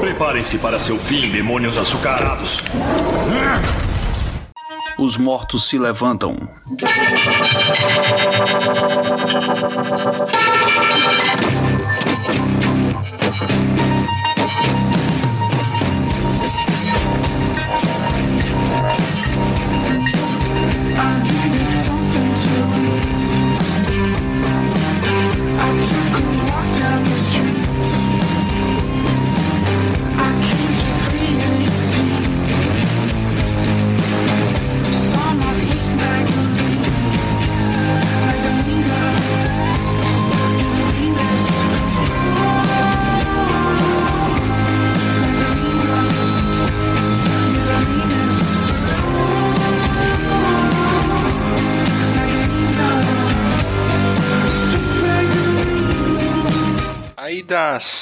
[0.00, 2.58] Preparem-se para seu fim, demônios açucarados.
[4.98, 6.36] Os mortos se levantam.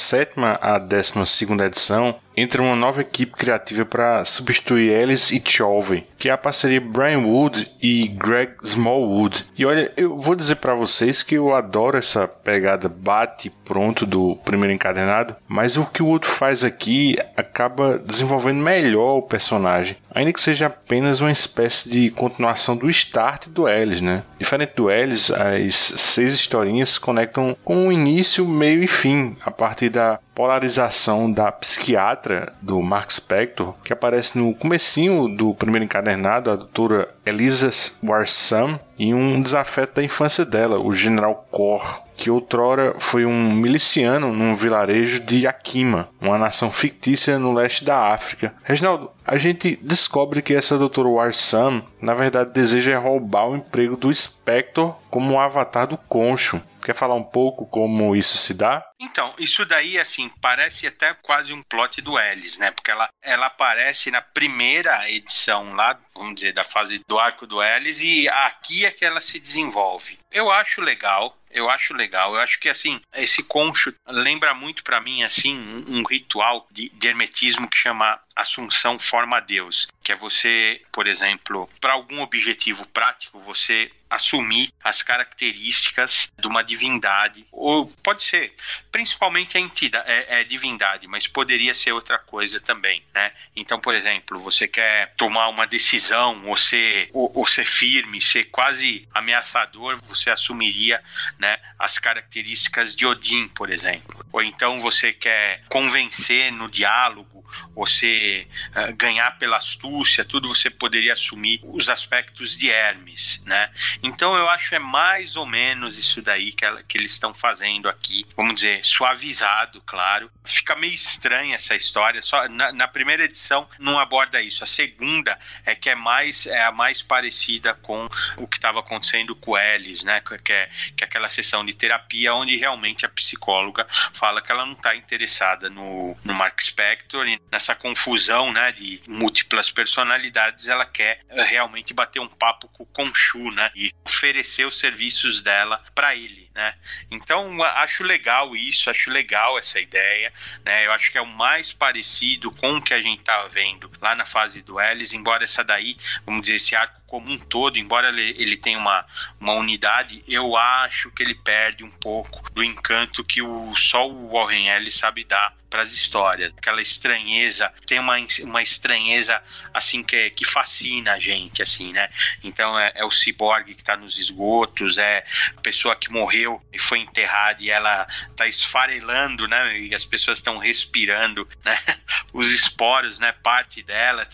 [0.05, 6.05] Sétima à décima segunda edição, entra uma nova equipe criativa para substituir Ellis e Chovey,
[6.17, 9.45] que é a parceria Brian Wood e Greg Smallwood.
[9.57, 14.35] E olha, eu vou dizer para vocês que eu adoro essa pegada bate pronto do
[14.43, 20.33] primeiro encadenado, mas o que o Wood faz aqui acaba desenvolvendo melhor o personagem, ainda
[20.33, 24.23] que seja apenas uma espécie de continuação do start do Ellis, né?
[24.37, 29.51] Diferente do Ellis, as seis historinhas se conectam com o início, meio e fim, a
[29.51, 36.51] partir da polarização da psiquiatra do Mark Spector, que aparece no comecinho do primeiro encadernado,
[36.51, 37.71] a doutora Elisa
[38.03, 44.31] Warsam, e um desafeto da infância dela, o General Kor, que outrora foi um miliciano
[44.33, 48.53] num vilarejo de Yakima, uma nação fictícia no leste da África.
[48.63, 54.13] Reginaldo, a gente descobre que essa doutora Warsam, na verdade, deseja roubar o emprego do
[54.13, 56.61] Spector como um avatar do Concho.
[56.85, 58.87] Quer falar um pouco como isso se dá?
[58.99, 62.69] Então, isso daí, assim, parece até quase um plot do Ellis, né?
[62.69, 67.63] Porque ela, ela aparece na primeira edição lá, vamos dizer, da fase do arco do
[67.63, 70.19] Ellis, e aqui é que ela se desenvolve.
[70.31, 72.35] Eu acho legal, eu acho legal.
[72.35, 76.89] Eu acho que assim, esse concho lembra muito para mim assim um, um ritual de,
[76.89, 82.85] de, hermetismo que chama Assunção Forma Deus, que é você, por exemplo, para algum objetivo
[82.87, 88.53] prático, você assumir as características de uma divindade, ou pode ser,
[88.91, 93.31] principalmente a entidade, é, é, divindade, mas poderia ser outra coisa também, né?
[93.55, 98.45] Então, por exemplo, você quer tomar uma decisão, ou ser, ou, ou ser firme, ser
[98.45, 101.01] quase ameaçador, você assumiria
[101.39, 104.25] né, as características de Odin, por exemplo.
[104.31, 107.34] ou então você quer convencer no diálogo,
[107.75, 113.69] você uh, ganhar pela astúcia, tudo você poderia assumir os aspectos de Hermes, né?
[114.01, 117.89] Então eu acho é mais ou menos isso daí que, ela, que eles estão fazendo
[117.89, 120.31] aqui, vamos dizer, suavizado, claro.
[120.43, 124.63] Fica meio estranha essa história, só na, na primeira edição não aborda isso.
[124.63, 129.35] A segunda é que é mais é a mais parecida com o que estava acontecendo
[129.35, 130.21] com Ellis, né?
[130.21, 134.65] Que é, que é aquela sessão de terapia onde realmente a psicóloga fala que ela
[134.65, 140.85] não está interessada no, no Mark Spector e nessa confusão, né, de múltiplas personalidades, ela
[140.85, 145.83] quer eh, realmente bater um papo com o Conchu, né, e oferecer os serviços dela
[145.93, 146.49] para ele.
[146.55, 146.73] Né?
[147.11, 150.31] Então acho legal isso, acho legal essa ideia,
[150.63, 150.85] né?
[150.85, 154.15] Eu acho que é o mais parecido com o que a gente tá vendo lá
[154.15, 158.07] na fase do Ellis, embora essa daí, vamos dizer, esse arco como um todo, embora
[158.07, 159.05] ele, ele tenha uma,
[159.39, 164.31] uma unidade, eu acho que ele perde um pouco do encanto que o, só o
[164.31, 166.53] Warren Ellis sabe dar para as histórias.
[166.57, 172.09] Aquela estranheza, tem uma, uma estranheza assim que, que fascina a gente, assim, né?
[172.41, 175.25] Então é, é o ciborgue que está nos esgotos, é
[175.57, 179.77] a pessoa que morreu e foi enterrada e ela está esfarelando, né?
[179.77, 181.77] E as pessoas estão respirando, né?
[182.31, 183.33] Os esporos, né?
[183.43, 184.25] Parte dela,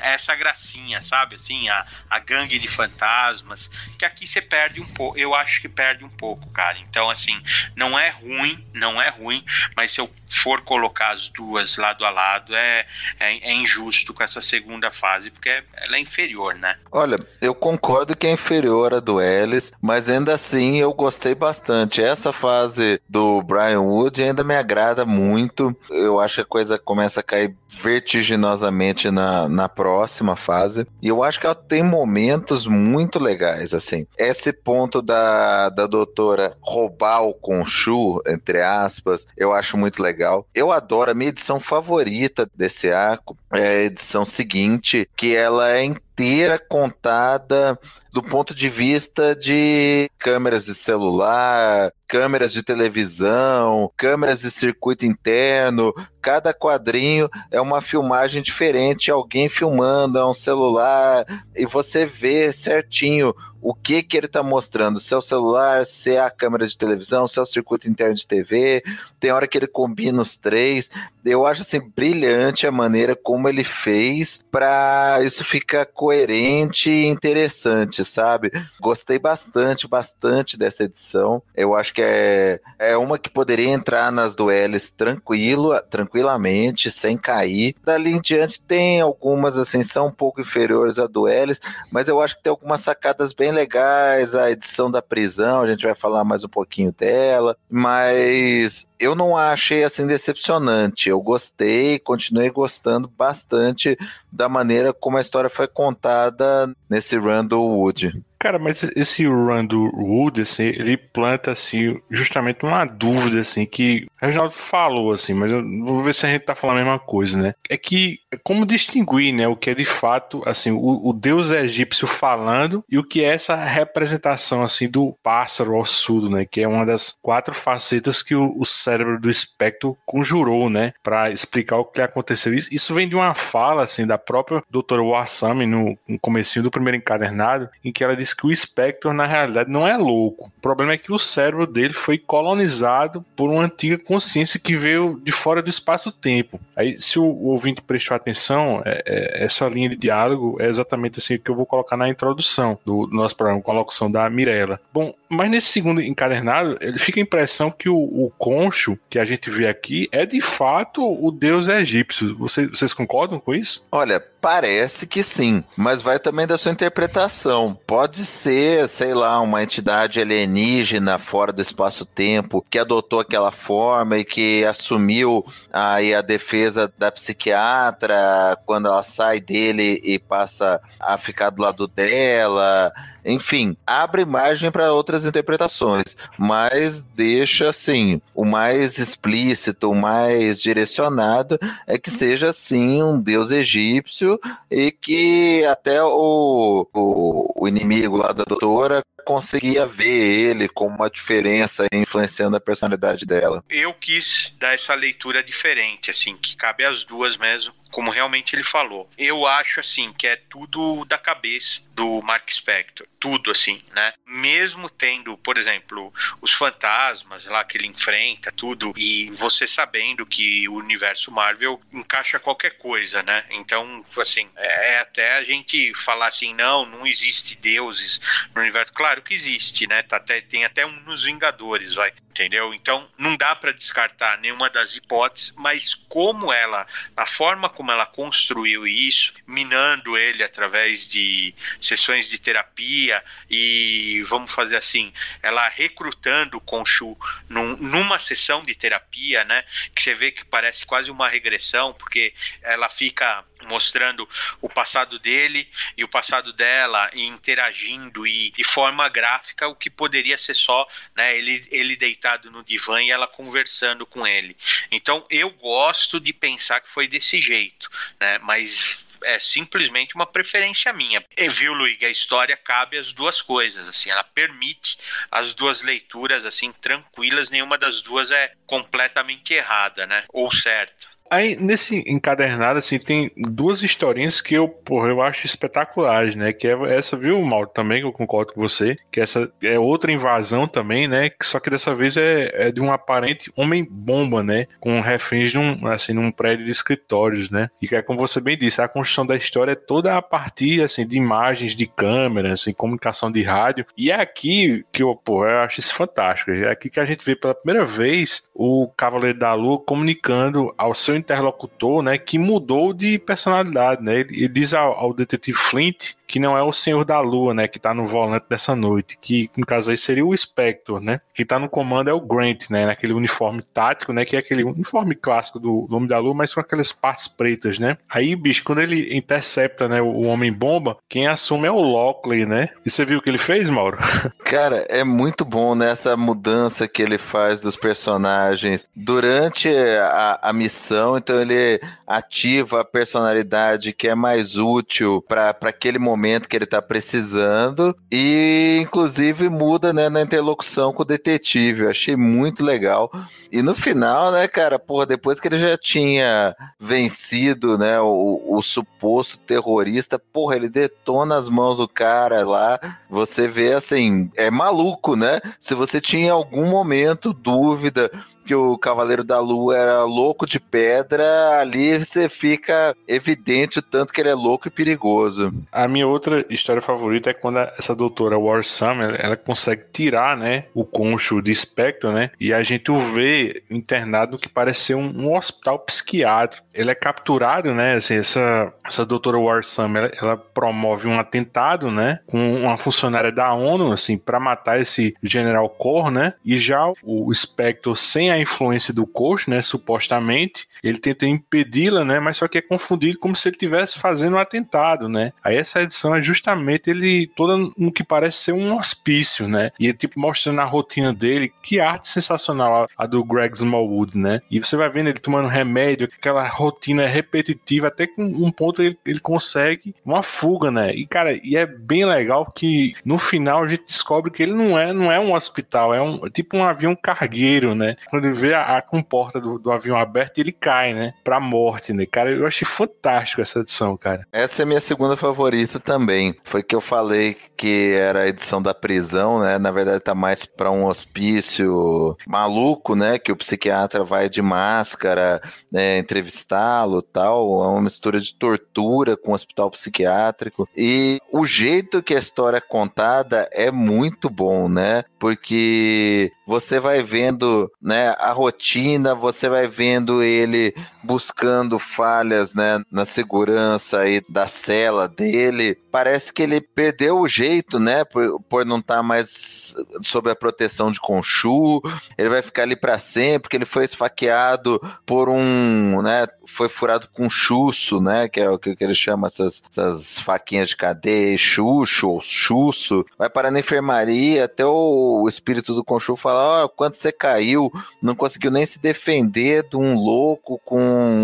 [0.00, 1.34] essa gracinha, sabe?
[1.34, 5.68] Assim, a, a gangue de fantasmas, que aqui você perde um pouco, eu acho que
[5.68, 6.78] perde um pouco, cara.
[6.78, 7.38] Então, assim,
[7.76, 9.44] não é ruim, não é ruim,
[9.76, 12.86] mas se eu for colocar as duas lado a lado, é,
[13.18, 16.76] é, é injusto com essa segunda fase, porque ela é inferior, né?
[16.90, 22.02] Olha, eu concordo que é inferior a do Ellis, mas ainda assim eu gostei bastante.
[22.02, 25.76] Essa fase do Brian Wood ainda me agrada muito.
[25.90, 30.86] Eu acho que a coisa começa a cair vertiginosamente na, na próxima fase.
[31.00, 34.06] E eu acho que ela tem momentos muito legais, assim.
[34.18, 40.46] Esse ponto da, da doutora roubar o Conchu, entre aspas, eu acho muito legal.
[40.58, 45.84] Eu adoro a minha edição favorita desse arco, é a edição seguinte, que ela é
[45.84, 47.78] inteira contada
[48.12, 55.94] do ponto de vista de câmeras de celular, câmeras de televisão, câmeras de circuito interno.
[56.20, 63.32] Cada quadrinho é uma filmagem diferente, alguém filmando, é um celular, e você vê certinho
[63.60, 66.76] o que que ele está mostrando, se é o celular, se é a câmera de
[66.76, 68.82] televisão, se é o circuito interno de TV,
[69.18, 70.90] tem hora que ele combina os três.
[71.28, 78.04] Eu acho assim brilhante a maneira como ele fez para isso ficar coerente e interessante,
[78.04, 78.50] sabe?
[78.80, 81.42] Gostei bastante, bastante dessa edição.
[81.54, 87.74] Eu acho que é, é uma que poderia entrar nas dueles tranquilo, tranquilamente, sem cair.
[87.84, 91.60] Dali em diante tem algumas assim, são um pouco inferiores a dueles,
[91.92, 94.34] mas eu acho que tem algumas sacadas bem legais.
[94.34, 99.36] A edição da prisão, a gente vai falar mais um pouquinho dela, mas eu não
[99.36, 101.08] achei assim decepcionante.
[101.08, 103.96] Eu gostei, continuei gostando bastante
[104.30, 108.22] da maneira como a história foi contada nesse Randall Wood.
[108.38, 114.26] Cara, mas esse Randall Wood, assim, ele planta, assim, justamente uma dúvida, assim, que o
[114.26, 117.36] Reginaldo falou, assim, mas eu vou ver se a gente tá falando a mesma coisa,
[117.36, 117.54] né?
[117.68, 122.06] É que, como distinguir, né, o que é de fato, assim, o, o deus egípcio
[122.06, 126.44] falando e o que é essa representação, assim, do pássaro ossudo, né?
[126.44, 130.92] Que é uma das quatro facetas que o, o cérebro do espectro conjurou, né?
[131.02, 132.54] Pra explicar o que aconteceu.
[132.54, 136.70] Isso, isso vem de uma fala, assim, da própria doutora Warsami no, no comecinho do
[136.70, 140.52] primeiro encadernado, em que ela que o Spectre, na realidade, não é louco.
[140.56, 145.20] O problema é que o cérebro dele foi colonizado por uma antiga consciência que veio
[145.22, 146.60] de fora do espaço-tempo.
[146.76, 151.38] Aí, se o, ouvinte prestou atenção, é, é, essa linha de diálogo é exatamente assim
[151.38, 154.80] que eu vou colocar na introdução do, do nosso programa, locução da Mirella.
[154.92, 159.24] Bom, mas nesse segundo encadernado, ele fica a impressão que o, o concho que a
[159.24, 162.36] gente vê aqui é de fato o deus egípcio.
[162.36, 163.86] Vocês, vocês concordam com isso?
[163.92, 167.78] Olha, parece que sim, mas vai também da sua interpretação.
[167.86, 174.24] Pode ser, sei lá, uma entidade alienígena fora do espaço-tempo que adotou aquela forma e
[174.24, 181.50] que assumiu aí a defesa da psiquiatra quando ela sai dele e passa a ficar
[181.50, 182.92] do lado dela.
[183.28, 191.58] Enfim, abre margem para outras interpretações, mas deixa assim, o mais explícito, o mais direcionado
[191.86, 198.32] é que seja assim um deus egípcio e que até o, o, o inimigo lá
[198.32, 203.62] da doutora conseguia ver ele como uma diferença influenciando a personalidade dela.
[203.68, 208.64] Eu quis dar essa leitura diferente, assim, que cabe às duas mesmo, como realmente ele
[208.64, 209.06] falou.
[209.18, 213.06] Eu acho assim que é tudo da cabeça do Mark Spector.
[213.20, 214.12] Tudo assim, né?
[214.26, 220.68] Mesmo tendo, por exemplo, os fantasmas lá que ele enfrenta, tudo, e você sabendo que
[220.68, 223.44] o universo Marvel encaixa qualquer coisa, né?
[223.50, 228.20] Então, assim, é, é até a gente falar assim, não, não existe deuses
[228.54, 228.92] no universo.
[228.92, 230.02] Claro que existe, né?
[230.02, 232.12] Tá até, tem até um nos Vingadores, vai.
[232.30, 232.72] Entendeu?
[232.72, 238.06] Então, não dá para descartar nenhuma das hipóteses, mas como ela, a forma como ela
[238.06, 243.07] construiu isso, minando ele através de sessões de terapia
[243.50, 247.16] e, vamos fazer assim, ela recrutando o Conchu
[247.48, 249.64] num, numa sessão de terapia, né?
[249.94, 254.28] Que você vê que parece quase uma regressão, porque ela fica mostrando
[254.60, 259.90] o passado dele e o passado dela e interagindo e de forma gráfica o que
[259.90, 260.86] poderia ser só
[261.16, 264.56] né, ele, ele deitado no divã e ela conversando com ele.
[264.90, 267.90] Então eu gosto de pensar que foi desse jeito,
[268.20, 271.24] né, mas é simplesmente uma preferência minha.
[271.36, 274.98] E viu, Luiz, a história cabe as duas coisas, assim, ela permite
[275.30, 281.08] as duas leituras assim tranquilas, nenhuma das duas é completamente errada, né, ou certa.
[281.30, 286.52] Aí, nesse encadernado, assim, tem duas historinhas que eu, porra, eu acho espetaculares, né?
[286.52, 290.10] Que é essa, viu, Mauro, também, que eu concordo com você, que essa é outra
[290.10, 291.30] invasão também, né?
[291.42, 294.66] Só que dessa vez é, é de um aparente homem-bomba, né?
[294.80, 297.70] Com reféns num, assim, num prédio de escritórios, né?
[297.80, 300.82] E que é como você bem disse, a construção da história é toda a partir,
[300.82, 303.86] assim, de imagens de câmera, assim, comunicação de rádio.
[303.96, 306.50] E é aqui que eu, pô, eu acho isso fantástico.
[306.52, 310.94] É aqui que a gente vê pela primeira vez o Cavaleiro da Lua comunicando ao
[310.94, 314.20] seu interlocutor, né, que mudou de personalidade, né?
[314.20, 317.78] Ele, diz ao, ao, detetive Flint que não é o Senhor da Lua, né, que
[317.78, 321.20] tá no volante dessa noite, que no caso aí seria o Spectre, né?
[321.34, 324.62] Que tá no comando é o Grant, né, naquele uniforme tático, né, que é aquele
[324.62, 327.96] uniforme clássico do, Homem da Lua, mas com aquelas partes pretas, né?
[328.08, 332.68] Aí, bicho, quando ele intercepta, né, o Homem Bomba, quem assume é o Lockley, né?
[332.84, 333.98] E você viu o que ele fez, Mauro?
[334.44, 341.16] Cara, é muito bom né, mudança que ele faz dos personagens durante a, a missão
[341.16, 346.80] então ele ativa a personalidade que é mais útil para aquele momento que ele está
[346.80, 351.82] precisando e inclusive muda né, na interlocução com o detetive.
[351.82, 353.12] Eu achei muito legal.
[353.52, 358.62] E no final, né, cara, porra, depois que ele já tinha vencido, né, o, o
[358.62, 362.78] suposto terrorista, porra, ele detona as mãos do cara lá.
[363.10, 365.40] Você vê assim, é maluco, né?
[365.60, 368.10] Se você tinha em algum momento dúvida
[368.48, 374.10] que o Cavaleiro da Lua era louco de pedra, ali você fica evidente o tanto
[374.10, 375.52] que ele é louco e perigoso.
[375.70, 380.64] A minha outra história favorita é quando essa doutora War Summer, ela consegue tirar, né,
[380.72, 384.94] o concho de espectro, né, e a gente o vê internado no que parece ser
[384.94, 386.66] um, um hospital psiquiátrico.
[386.72, 391.90] Ele é capturado, né, assim, essa, essa doutora War Summer, ela, ela promove um atentado,
[391.90, 396.90] né, com uma funcionária da ONU, assim, para matar esse General Cor, né, e já
[397.02, 402.48] o espectro sem a influência do coach, né, supostamente, ele tenta impedi-la, né, mas só
[402.48, 405.32] que é confundido como se ele estivesse fazendo um atentado, né.
[405.42, 409.86] Aí essa edição é justamente ele toda no que parece ser um hospício, né, e
[409.86, 414.58] ele tipo mostrando a rotina dele, que arte sensacional a do Greg Smallwood, né, e
[414.58, 419.20] você vai vendo ele tomando remédio, aquela rotina repetitiva, até que um ponto ele, ele
[419.20, 423.84] consegue uma fuga, né, e cara, e é bem legal que no final a gente
[423.86, 427.74] descobre que ele não é, não é um hospital, é um tipo um avião cargueiro,
[427.74, 431.14] né, quando ele vê a, a comporta do, do, avião aberto e ele cai, né?
[431.24, 432.06] Pra morte, né?
[432.06, 434.26] Cara, eu achei fantástico essa edição, cara.
[434.32, 436.36] Essa é minha segunda favorita também.
[436.44, 439.58] Foi que eu falei que era a edição da prisão, né?
[439.58, 443.18] Na verdade, tá mais pra um hospício maluco, né?
[443.18, 445.40] Que o psiquiatra vai de máscara
[445.72, 447.64] né, entrevistá-lo tal.
[447.64, 450.68] É uma mistura de tortura com hospital psiquiátrico.
[450.76, 455.04] E o jeito que a história é contada é muito bom, né?
[455.18, 463.04] Porque você vai vendo, né, a rotina, você vai vendo ele buscando falhas, né, na
[463.04, 465.76] segurança aí da cela dele.
[465.90, 470.36] Parece que ele perdeu o jeito, né, por, por não estar tá mais sob a
[470.36, 471.80] proteção de Conchu.
[472.16, 477.08] Ele vai ficar ali para sempre, porque ele foi esfaqueado por um, né, foi furado
[477.12, 481.36] com chuço, né, que é o que, que ele chama essas, essas faquinhas de cadeia,
[481.36, 483.04] chucho ou chuço.
[483.16, 487.12] Vai parar na enfermaria, até o, o espírito do Conchu fala, ó, oh, quanto você
[487.12, 487.70] caiu,
[488.02, 490.78] não conseguiu nem se defender de um louco com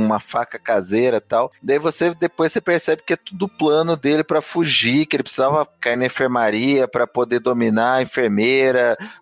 [0.05, 1.51] uma faca caseira tal.
[1.63, 5.67] Daí você depois você percebe que é tudo plano dele para fugir, que ele precisava
[5.81, 8.64] cair na enfermaria para poder dominar a enfermeira,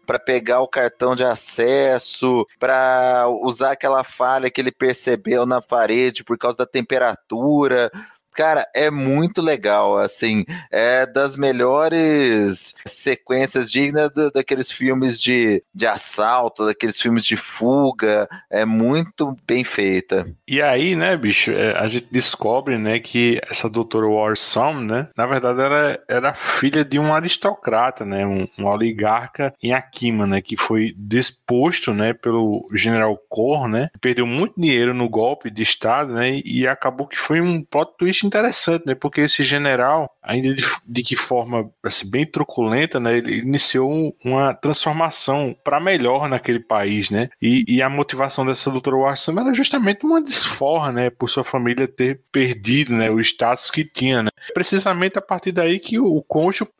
[0.07, 6.25] para pegar o cartão de acesso, para usar aquela falha que ele percebeu na parede
[6.25, 7.91] por causa da temperatura
[8.35, 15.87] Cara, é muito legal, assim, é das melhores sequências dignas do, daqueles filmes de, de
[15.87, 20.27] assalto, daqueles filmes de fuga, é muito bem feita.
[20.49, 25.27] E aí, né, bicho, é, a gente descobre, né, que essa doutora Warsom, né, na
[25.27, 30.57] verdade ela era filha de um aristocrata, né, um, um oligarca em Akima, né, que
[30.57, 36.41] foi disposto, né, pelo general Kor, né, perdeu muito dinheiro no golpe de estado, né,
[36.45, 38.95] e acabou que foi um plot twist interessante, né?
[38.95, 43.19] Porque esse general, ainda de, de que forma assim, bem truculenta, né?
[43.19, 47.29] Ele iniciou uma transformação para melhor naquele país, né?
[47.41, 51.11] E, e, a motivação dessa doutora Watson era justamente uma desforra, né?
[51.11, 53.11] Por sua família ter perdido, né?
[53.11, 54.31] O status que tinha, né?
[54.55, 56.25] Precisamente a partir daí que o, o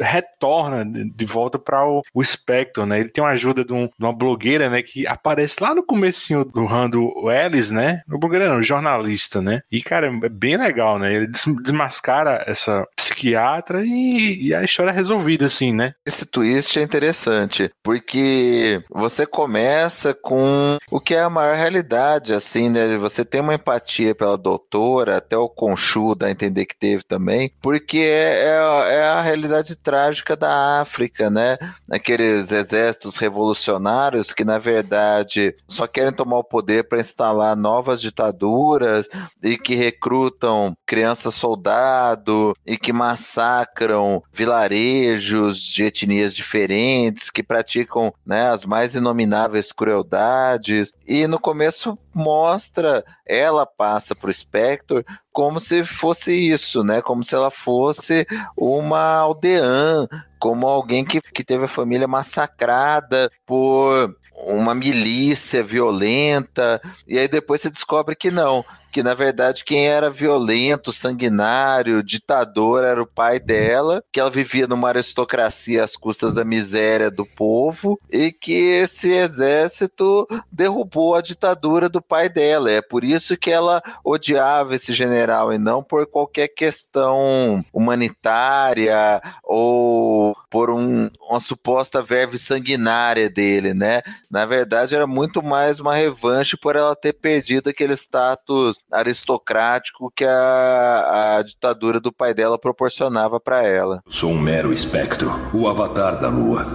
[0.01, 3.01] retorna de volta para o, o Spectre, né?
[3.01, 4.83] Ele tem uma ajuda de, um, de, uma blogueira, né?
[4.83, 8.03] Que aparece lá no comecinho do Rando Ellis, né?
[8.07, 9.63] No blogueira não, jornalista, né?
[9.71, 11.15] E, cara, é bem legal, né?
[11.15, 11.32] Ele
[11.63, 15.95] desmascara essa psiquiatra e, e, a história é resolvida, assim, né?
[16.07, 22.69] Esse twist é interessante, porque você começa com o que é a maior realidade, assim,
[22.69, 22.97] né?
[22.99, 27.53] Você tem uma empatia pela doutora, até o Conchu dá a entender que teve também,
[27.61, 31.57] porque é, é, é a realidade trágica da África, né?
[31.91, 39.09] Aqueles exércitos revolucionários que, na verdade, só querem tomar o poder para instalar novas ditaduras
[39.43, 48.49] e que recrutam crianças soldado e que massacram vilarejos de etnias diferentes, que praticam né,
[48.49, 50.93] as mais inomináveis crueldades.
[51.07, 57.01] E no começo mostra, ela passa pro Spectre como se fosse isso, né?
[57.01, 60.07] Como se ela fosse uma aldeã,
[60.39, 67.61] como alguém que, que teve a família massacrada por uma milícia violenta, e aí depois
[67.61, 73.41] você descobre que não, que na verdade quem era violento, sanguinário, ditador era o pai
[73.41, 79.11] dela, que ela vivia numa aristocracia às custas da miséria do povo e que esse
[79.11, 82.71] exército derrubou a ditadura do pai dela.
[82.71, 90.37] É por isso que ela odiava esse general e não por qualquer questão humanitária ou
[90.51, 94.03] por um, uma suposta verve sanguinária dele, né?
[94.31, 100.25] Na verdade, era muito mais uma revanche por ela ter perdido aquele status aristocrático que
[100.25, 104.03] a, a ditadura do pai dela proporcionava para ela.
[104.09, 106.67] Sou um mero espectro, o avatar da lua.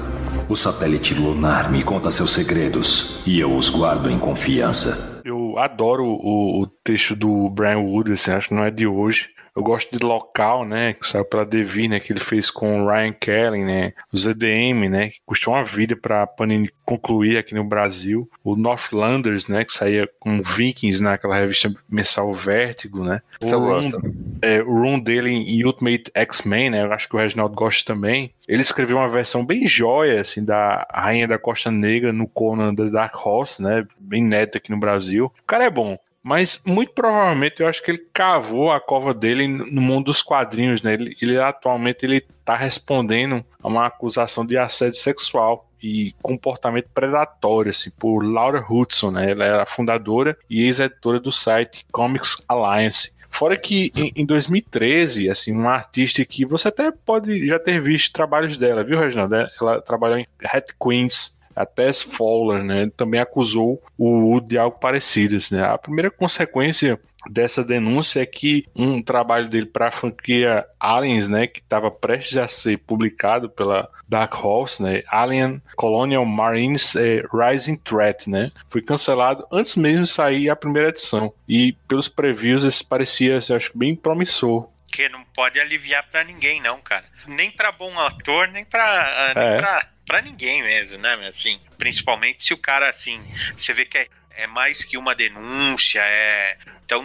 [0.50, 5.22] O satélite lunar me conta seus segredos e eu os guardo em confiança.
[5.26, 9.30] Eu adoro o, o texto do Brian Wood, assim, acho que não é de hoje,
[9.58, 10.94] eu gosto de Local, né?
[10.94, 12.00] Que saiu pela Devi, né?
[12.00, 13.92] Que ele fez com o Ryan Kelly, né?
[14.14, 15.10] O ZDM, né?
[15.10, 18.30] Que custou uma vida pra Panini concluir aqui no Brasil.
[18.44, 19.66] O Northlanders, né?
[19.66, 23.20] Que saía com Vikings naquela revista mensal Vértigo, né?
[23.42, 24.00] Eu gosto.
[24.44, 26.84] É, o Room dele em Ultimate X-Men, né?
[26.84, 28.32] Eu acho que o Reginaldo gosta também.
[28.48, 32.86] Ele escreveu uma versão bem jóia, assim, da Rainha da Costa Negra no Conan da
[32.86, 33.86] Dark Horse, né?
[34.00, 35.26] Bem neta aqui no Brasil.
[35.26, 35.98] O cara é bom.
[36.28, 40.82] Mas muito provavelmente eu acho que ele cavou a cova dele no mundo dos quadrinhos,
[40.82, 40.96] né?
[40.96, 47.70] Ele, ele atualmente ele está respondendo a uma acusação de assédio sexual e comportamento predatório,
[47.70, 49.32] assim, por Laura Hudson, né?
[49.32, 53.16] Ela era fundadora e ex-editora do site Comics Alliance.
[53.30, 58.12] Fora que em, em, 2013, assim, uma artista que você até pode já ter visto
[58.12, 59.34] trabalhos dela, viu, Reginaldo?
[59.62, 64.78] Ela trabalhou em Hat Queens, a Tess Fowler, né, também acusou o Wood de algo
[64.80, 65.36] parecido.
[65.38, 65.64] Assim, né?
[65.64, 67.00] A primeira consequência
[67.30, 72.38] dessa denúncia é que um trabalho dele para a franquia Aliens, né, que estava prestes
[72.38, 78.82] a ser publicado pela Dark Horse, né, Alien Colonial Marines eh, Rising Threat, né, foi
[78.82, 81.34] cancelado antes mesmo de sair a primeira edição.
[81.48, 86.60] E pelos previews esse parecia, assim, acho bem promissor que não pode aliviar para ninguém,
[86.60, 87.06] não, cara.
[87.28, 89.58] Nem para bom ator, nem para nem é.
[89.58, 91.14] pra para ninguém mesmo, né?
[91.28, 93.22] Assim, principalmente se o cara assim,
[93.56, 96.58] você vê que é, é mais que uma denúncia, é
[96.88, 97.04] então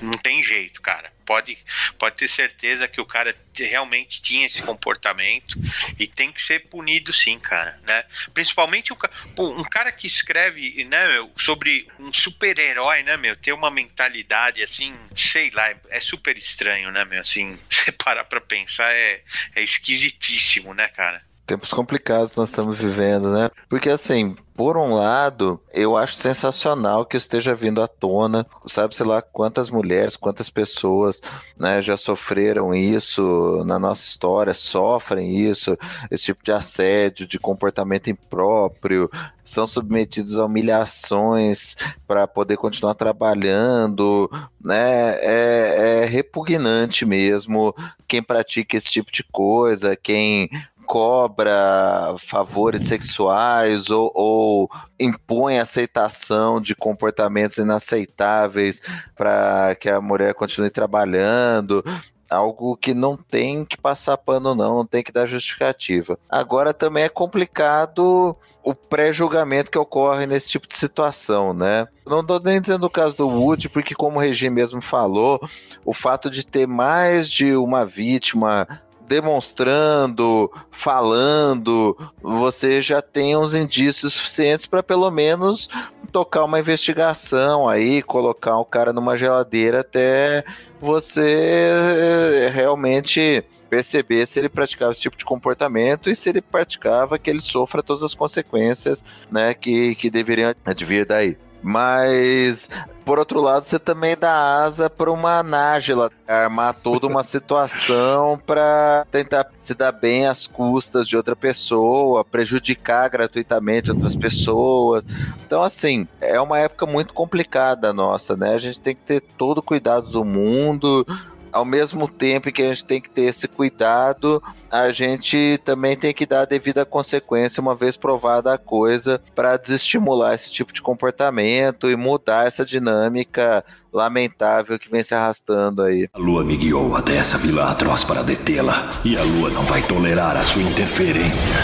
[0.00, 1.12] não tem jeito, cara.
[1.26, 1.58] Pode,
[1.98, 5.58] pode ter certeza que o cara realmente tinha esse comportamento
[5.98, 8.04] e tem que ser punido sim, cara, né?
[8.32, 8.98] Principalmente o,
[9.38, 14.98] um cara que escreve, né, meu, sobre um super-herói, né, meu, ter uma mentalidade assim,
[15.14, 19.22] sei lá, é super estranho, né, meu, assim, você parar pra pensar é,
[19.54, 21.22] é esquisitíssimo, né, cara?
[21.46, 23.50] Tempos complicados nós estamos vivendo, né?
[23.68, 29.04] Porque assim, por um lado, eu acho sensacional que esteja vindo à tona, sabe, sei
[29.04, 31.20] lá, quantas mulheres, quantas pessoas
[31.58, 35.76] né, já sofreram isso na nossa história, sofrem isso,
[36.08, 39.10] esse tipo de assédio, de comportamento impróprio,
[39.44, 41.74] são submetidos a humilhações
[42.06, 44.30] para poder continuar trabalhando,
[44.64, 45.16] né?
[45.20, 47.74] É, é repugnante mesmo
[48.06, 50.48] quem pratica esse tipo de coisa, quem
[50.86, 58.80] cobra favores sexuais ou, ou impõe aceitação de comportamentos inaceitáveis
[59.16, 61.84] para que a mulher continue trabalhando
[62.30, 66.18] algo que não tem que passar pano não, não tem que dar justificativa.
[66.28, 71.86] Agora também é complicado o pré-julgamento que ocorre nesse tipo de situação, né?
[72.06, 75.38] Não estou nem dizendo o caso do Wood, porque como o Regi mesmo falou,
[75.84, 78.66] o fato de ter mais de uma vítima
[79.06, 85.68] demonstrando, falando, você já tem uns indícios suficientes para pelo menos
[86.10, 90.44] tocar uma investigação aí, colocar o cara numa geladeira até
[90.80, 97.18] você eh, realmente perceber se ele praticava esse tipo de comportamento e se ele praticava
[97.18, 101.36] que ele sofra todas as consequências, né, que, que deveriam advir daí.
[101.60, 102.68] Mas,
[103.04, 109.06] por outro lado, você também dá asa para uma Nájila armar toda uma situação para
[109.10, 115.04] tentar se dar bem às custas de outra pessoa, prejudicar gratuitamente outras pessoas.
[115.46, 118.54] Então, assim, é uma época muito complicada nossa, né?
[118.54, 121.06] A gente tem que ter todo o cuidado do mundo
[121.54, 126.12] ao mesmo tempo que a gente tem que ter esse cuidado, a gente também tem
[126.12, 130.82] que dar a devida consequência, uma vez provada a coisa, para desestimular esse tipo de
[130.82, 136.08] comportamento e mudar essa dinâmica lamentável que vem se arrastando aí.
[136.12, 139.80] A lua me guiou até essa vila atroz para detê-la, e a lua não vai
[139.82, 141.54] tolerar a sua interferência.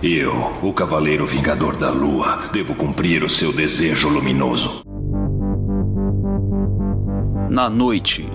[0.00, 4.84] Eu, o Cavaleiro Vingador da Lua, devo cumprir o seu desejo luminoso.
[7.50, 8.28] Na noite,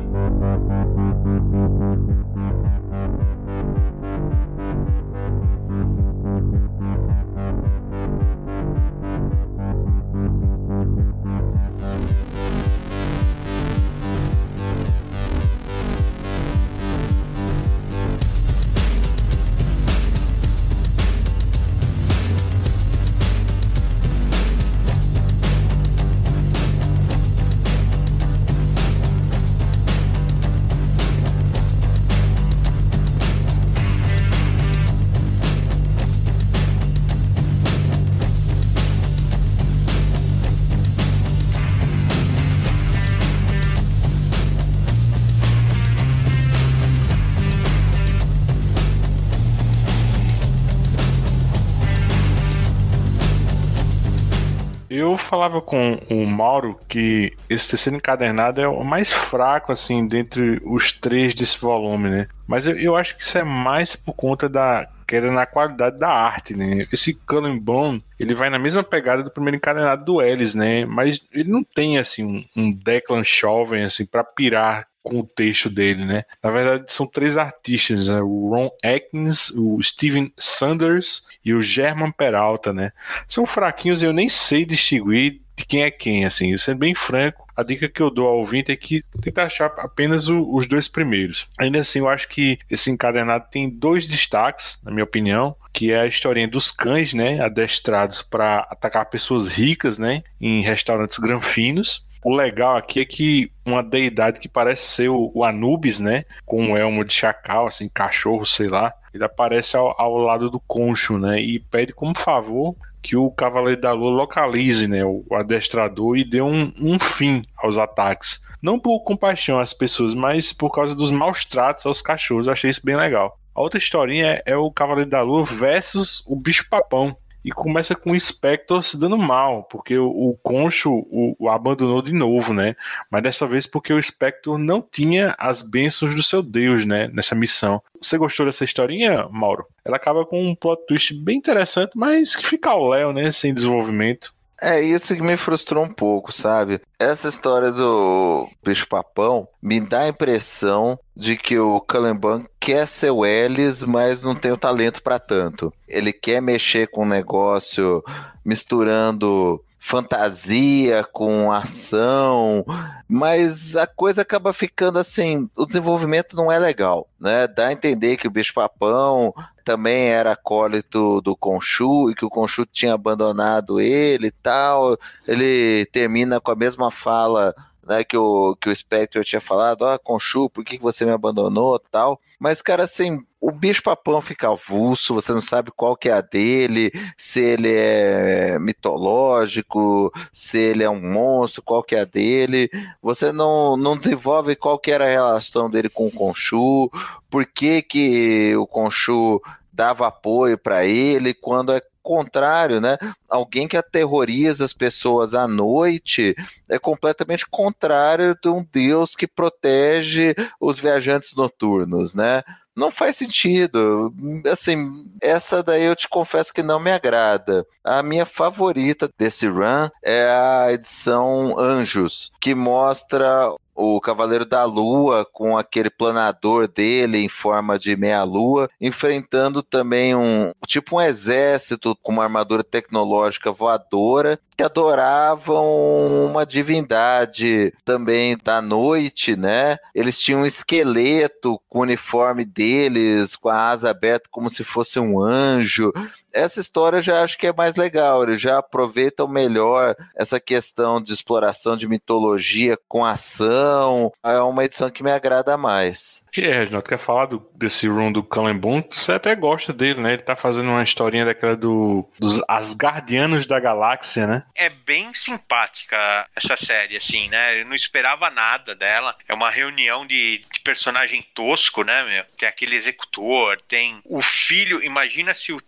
[55.02, 60.62] Eu falava com o Mauro que esse terceiro encadernado é o mais fraco, assim, dentre
[60.64, 62.28] os três desse volume, né?
[62.48, 66.10] Mas eu, eu acho que isso é mais por conta da queda na qualidade da
[66.10, 66.88] arte, né?
[66.94, 67.20] Esse
[67.60, 70.86] Bone, ele vai na mesma pegada do primeiro encadernado do Ellis, né?
[70.86, 75.70] Mas ele não tem, assim, um, um Declan Chauvin, assim, pra pirar com o texto
[75.70, 76.24] dele, né?
[76.44, 78.22] Na verdade, são três artistas, né?
[78.22, 82.92] o Ron Atkins, o Steven Sanders e o German Peralta, né?
[83.28, 87.48] São fraquinhos e eu nem sei distinguir de quem é quem, assim, sendo bem franco,
[87.56, 90.88] a dica que eu dou ao ouvinte é que tenta achar apenas o, os dois
[90.88, 91.48] primeiros.
[91.60, 96.00] Ainda assim, eu acho que esse encadernado tem dois destaques, na minha opinião, que é
[96.00, 102.34] a historinha dos cães, né, adestrados para atacar pessoas ricas, né, em restaurantes granfinos o
[102.34, 106.24] legal aqui é que uma deidade que parece ser o, Anubis, né?
[106.46, 108.94] Com um elmo de chacal, assim, cachorro, sei lá.
[109.14, 111.42] Ele aparece ao, ao lado do concho, né?
[111.42, 116.42] E pede como favor que o Cavaleiro da Lua localize né, o adestrador e dê
[116.42, 118.42] um, um fim aos ataques.
[118.62, 122.46] Não por compaixão às pessoas, mas por causa dos maus tratos aos cachorros.
[122.46, 123.40] Eu achei isso bem legal.
[123.56, 127.96] A outra historinha é, é o Cavaleiro da Lua versus o Bicho Papão, e começa
[127.96, 132.54] com o Spectre se dando mal, porque o, o Concho o, o, abandonou de novo,
[132.54, 132.76] né?
[133.10, 137.10] Mas dessa vez porque o Spectre não tinha as bênçãos do seu Deus, né?
[137.14, 137.82] Nessa missão.
[138.02, 139.66] Você gostou dessa historinha, Mauro?
[139.84, 143.32] Ela acaba com um plot twist bem interessante, mas que fica ao léu, né?
[143.32, 144.34] Sem desenvolvimento.
[144.64, 146.80] É isso que me frustrou um pouco, sabe?
[147.00, 153.10] Essa história do bicho papão me dá a impressão de que o Cullenban quer ser
[153.10, 155.74] o Ellis, mas não tem o talento para tanto.
[155.88, 158.04] Ele quer mexer com o negócio
[158.46, 162.64] misturando fantasia com ação,
[163.10, 167.48] mas a coisa acaba ficando assim, o desenvolvimento não é legal, né?
[167.48, 169.34] Dá a entender que o bicho papão
[169.66, 174.98] também era acólito do Conchu e que o Conchu tinha abandonado ele e tal.
[175.28, 177.56] Ele termina com a mesma fala
[177.92, 181.78] né, que o, que o Spectre tinha falado, ah, Conchu, por que você me abandonou
[181.78, 182.20] tal.
[182.40, 186.22] Mas, cara, assim, o bicho papão fica avulso, você não sabe qual que é a
[186.22, 192.70] dele, se ele é mitológico, se ele é um monstro, qual que é a dele.
[193.02, 196.90] Você não, não desenvolve qual que era a relação dele com o Conchu,
[197.30, 199.42] por que que o Conchu
[199.74, 202.98] dava apoio para ele, quando é contrário, né?
[203.30, 206.36] Alguém que aterroriza as pessoas à noite
[206.70, 212.44] é completamente contrário de um Deus que protege os viajantes noturnos, né?
[212.76, 214.14] Não faz sentido.
[214.50, 217.66] Assim, essa daí eu te confesso que não me agrada.
[217.84, 225.26] A minha favorita desse run é a edição Anjos, que mostra o Cavaleiro da Lua
[225.26, 232.12] com aquele planador dele em forma de meia-lua, enfrentando também um tipo um exército com
[232.12, 239.78] uma armadura tecnológica voadora que adoravam uma divindade também da noite, né?
[239.96, 245.00] Eles tinham um esqueleto com o uniforme deles, com a asa aberta como se fosse
[245.00, 245.92] um anjo
[246.34, 248.24] essa história já acho que é mais legal.
[248.24, 254.12] Eles já aproveitam melhor essa questão de exploração de mitologia com ação.
[254.24, 256.26] É uma edição que me agrada mais.
[256.36, 258.22] E aí, Reginaldo, quer falar do, desse run do
[258.60, 258.84] Boom?
[258.92, 260.14] Você até gosta dele, né?
[260.14, 264.44] Ele tá fazendo uma historinha daquela do, dos Asgardianos da Galáxia, né?
[264.56, 267.62] É bem simpática essa série, assim, né?
[267.62, 269.16] Eu não esperava nada dela.
[269.28, 272.24] É uma reunião de, de personagem tosco, né, meu?
[272.38, 274.84] Tem aquele executor, tem o filho.
[274.84, 275.62] Imagina se o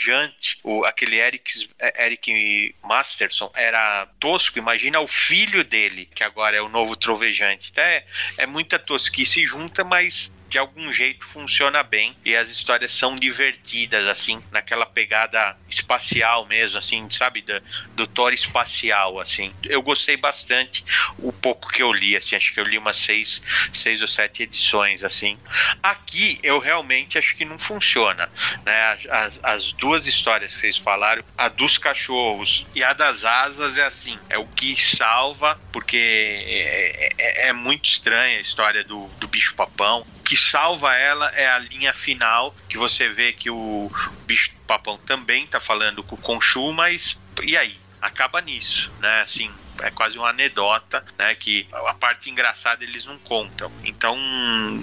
[0.00, 4.58] trovejante, o, aquele Eric, Eric Masterson, era tosco.
[4.58, 7.72] Imagina o filho dele, que agora é o novo trovejante.
[7.76, 8.04] É,
[8.38, 14.06] é muita tosquice junta, mas de algum jeito funciona bem e as histórias são divertidas,
[14.08, 17.40] assim, naquela pegada espacial mesmo, assim, sabe?
[17.40, 17.62] Do,
[17.94, 19.54] do Thor espacial, assim.
[19.62, 20.84] Eu gostei bastante
[21.18, 23.40] o pouco que eu li, assim, acho que eu li umas seis,
[23.72, 25.38] seis ou sete edições, assim.
[25.80, 28.28] Aqui eu realmente acho que não funciona,
[28.64, 28.98] né?
[29.08, 33.84] As, as duas histórias que vocês falaram, a dos cachorros e a das asas é
[33.84, 39.28] assim, é o que salva, porque é, é, é muito estranha a história do, do
[39.28, 43.90] bicho papão que salva ela é a linha final, que você vê que o
[44.26, 47.76] bicho papão também tá falando com o Conchu, mas e aí?
[48.00, 49.22] Acaba nisso, né?
[49.22, 51.34] Assim, é quase uma anedota, né?
[51.34, 53.72] Que a parte engraçada eles não contam.
[53.82, 54.16] Então,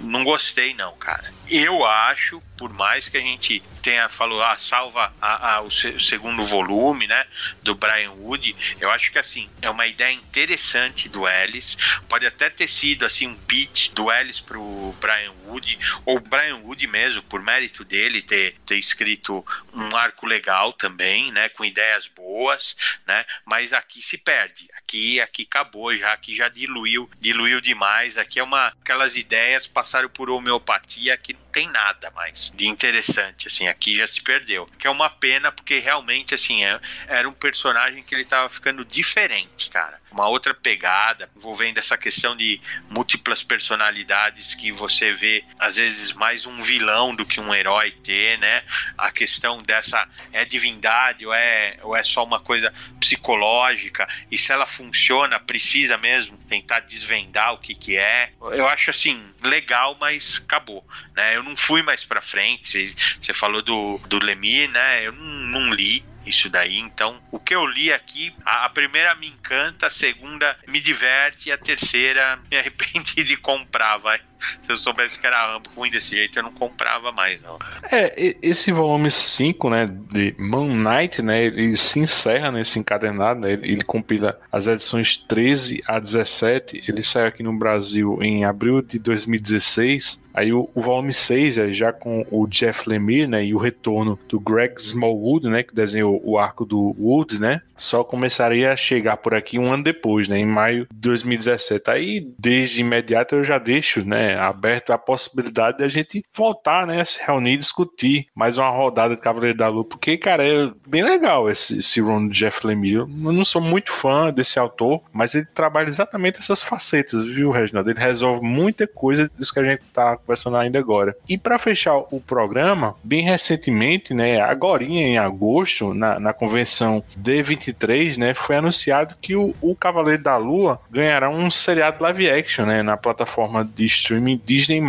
[0.03, 1.33] não gostei, não, cara.
[1.49, 5.89] Eu acho, por mais que a gente tenha falou, ah, salva a, a, o, se,
[5.89, 7.25] o, segundo volume, né,
[7.61, 11.77] do Brian Wood, eu acho que assim é uma ideia interessante do Ellis.
[12.09, 16.85] Pode até ter sido assim um pitch do Ellis pro Brian Wood ou Brian Wood
[16.87, 22.75] mesmo, por mérito dele ter, ter escrito um arco legal também, né, com ideias boas,
[23.05, 24.67] né, mas aqui se perde.
[24.77, 28.17] Aqui, aqui acabou já, aqui já diluiu, diluiu demais.
[28.17, 33.47] Aqui é uma aquelas ideias passaram por homeopatia que não tem nada mais de interessante,
[33.47, 34.69] assim, aqui já se perdeu.
[34.77, 38.85] Que é uma pena, porque realmente, assim, é, era um personagem que ele tava ficando
[38.85, 39.99] diferente, cara.
[40.11, 46.45] Uma outra pegada, envolvendo essa questão de múltiplas personalidades que você vê, às vezes, mais
[46.45, 48.63] um vilão do que um herói ter, né?
[48.97, 54.51] A questão dessa é divindade ou é, ou é só uma coisa psicológica, e se
[54.51, 58.31] ela funciona, precisa mesmo tentar desvendar o que que é.
[58.41, 60.85] Eu acho, assim, legal, mas acabou,
[61.15, 61.35] né?
[61.35, 65.05] Eu não fui mais pra frente, você falou do, do Lemir, né?
[65.05, 66.77] Eu não, não li, isso daí.
[66.77, 71.49] Então, o que eu li aqui, a, a, primeira me encanta, a segunda me diverte
[71.49, 74.19] e a terceira me arrependi de comprar, vai.
[74.63, 77.57] Se eu soubesse que era ruim desse jeito, eu não comprava mais, não.
[77.91, 83.53] É, esse volume 5, né, de Moon Knight, né, ele se encerra nesse encadernado, né,
[83.53, 88.81] ele, ele compila as edições 13 a 17, ele saiu aqui no Brasil em abril
[88.83, 93.55] de 2016, Aí o, o, volume 6 é já com o Jeff Lemire, né, e
[93.55, 98.71] o retorno do Greg Smallwood, né, que desenhou o arco do Wood, né, só começaria
[98.71, 101.89] a chegar por aqui um ano depois, né, em maio de 2017.
[101.89, 107.03] Aí, desde imediato, eu já deixo, né, aberto a possibilidade de a gente voltar, né,
[107.03, 111.03] se reunir e discutir mais uma rodada de Cavaleiro da Lua, porque, cara, é bem
[111.03, 112.97] legal esse, esse run do Jeff Lemire.
[112.97, 117.89] Eu não sou muito fã desse autor, mas ele trabalha exatamente essas facetas, viu, Reginaldo?
[117.89, 121.15] Ele resolve muita coisa disso que a gente tá conversando ainda agora.
[121.27, 128.17] E para fechar o programa, bem recentemente, né, agora em agosto, na, na convenção D23,
[128.17, 132.83] né, foi anunciado que o, o Cavaleiro da Lua ganhará um seriado live action, né,
[132.83, 134.81] na plataforma de streaming Disney+.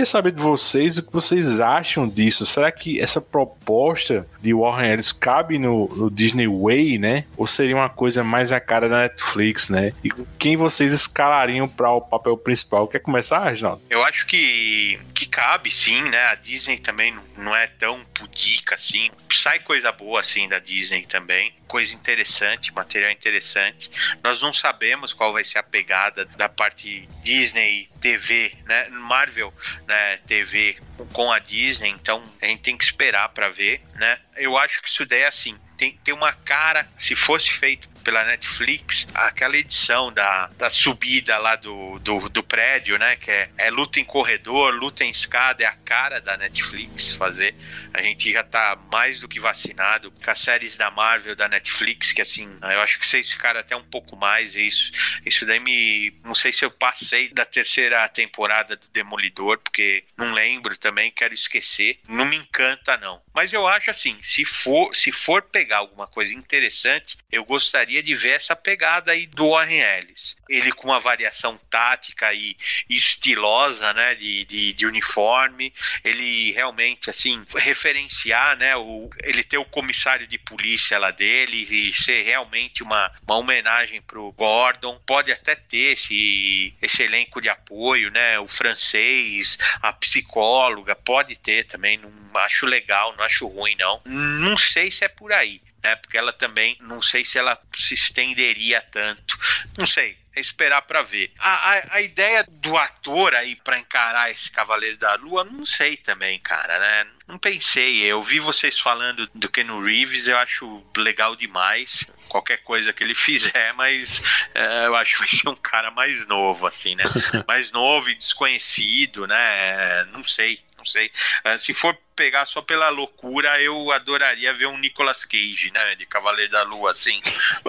[0.00, 2.46] Queria saber de vocês o que vocês acham disso.
[2.46, 7.26] Será que essa proposta de Warren Ellis cabe no, no, Disney Way, né?
[7.36, 9.92] Ou seria uma coisa mais a cara da Netflix, né?
[10.02, 12.88] E quem vocês escalariam para o papel principal?
[12.88, 13.82] Quer começar, Reginaldo?
[13.90, 16.22] Eu acho que, que cabe sim, né?
[16.28, 19.10] A Disney também não é tão pudica assim.
[19.30, 21.52] Sai coisa boa assim da Disney também.
[21.70, 23.88] Coisa interessante, material interessante.
[24.24, 28.88] Nós não sabemos qual vai ser a pegada da parte Disney TV, né?
[28.88, 29.54] Marvel,
[29.86, 30.16] né?
[30.26, 30.76] TV
[31.12, 34.18] com a Disney, então a gente tem que esperar para ver, né?
[34.36, 38.24] Eu acho que isso daí é assim, tem, tem uma cara, se fosse feito pela
[38.24, 43.16] Netflix, aquela edição da, da subida lá do, do, do prédio, né?
[43.16, 47.54] Que é, é, luta em corredor, luta em escada, é a cara da Netflix fazer.
[47.92, 52.12] A gente já tá mais do que vacinado com as séries da Marvel, da Netflix,
[52.12, 54.54] que assim, eu acho que vocês ficaram até um pouco mais.
[54.54, 54.90] Isso,
[55.24, 56.12] isso daí me.
[56.24, 61.34] Não sei se eu passei da terceira temporada do Demolidor, porque não lembro também, quero
[61.34, 62.00] esquecer.
[62.08, 63.20] Não me encanta, não.
[63.40, 68.14] Mas eu acho assim, se for, se for pegar alguma coisa interessante, eu gostaria de
[68.14, 70.36] ver essa pegada aí do Warren Ellis.
[70.46, 72.54] Ele com uma variação tática e
[72.86, 75.72] estilosa, né, de, de, de uniforme,
[76.04, 81.94] ele realmente, assim, referenciar, né, o, ele ter o comissário de polícia lá dele e
[81.94, 85.00] ser realmente uma, uma homenagem pro Gordon.
[85.06, 91.64] Pode até ter esse, esse elenco de apoio, né, o francês, a psicóloga, pode ter
[91.64, 94.00] também, não acho legal, não acho ruim, não.
[94.04, 95.96] Não sei se é por aí, né?
[95.96, 99.38] Porque ela também, não sei se ela se estenderia tanto.
[99.76, 101.32] Não sei, é esperar para ver.
[101.38, 105.96] A, a, a, ideia do ator aí para encarar esse Cavaleiro da Lua, não sei
[105.96, 107.10] também, cara, né?
[107.26, 108.02] Não pensei.
[108.04, 112.06] Eu vi vocês falando do Ken Reeves, eu acho legal demais.
[112.28, 114.22] Qualquer coisa que ele fizer, mas
[114.54, 117.04] é, eu acho que vai ser um cara mais novo, assim, né?
[117.46, 120.04] mais novo e desconhecido, né?
[120.12, 121.12] Não sei, não sei.
[121.44, 125.94] É, se for pegar só pela loucura, eu adoraria ver um Nicolas Cage, né?
[125.94, 127.20] De Cavaleiro da Lua, assim.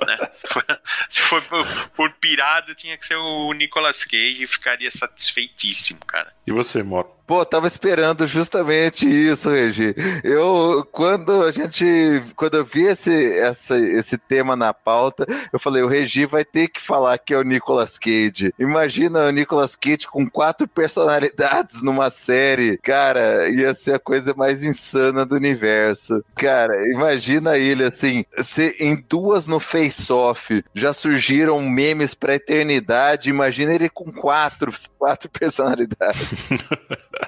[0.05, 0.17] né?
[1.09, 6.33] Se for por, por pirado, tinha que ser o Nicolas Cage e ficaria satisfeitíssimo, cara.
[6.47, 7.09] E você, Moro?
[7.31, 9.95] Pô, tava esperando justamente isso, Regi.
[10.21, 15.81] Eu, quando a gente, quando eu vi esse, essa, esse tema na pauta, eu falei,
[15.81, 18.53] o Regi vai ter que falar que é o Nicolas Cage.
[18.59, 22.77] Imagina o Nicolas Cage com quatro personalidades numa série.
[22.79, 26.21] Cara, ia ser a coisa mais insana do universo.
[26.35, 33.73] Cara, imagina ele assim, se em duas no face-off já surgiram memes pra eternidade, imagina
[33.73, 34.69] ele com quatro,
[34.99, 36.27] quatro personalidades.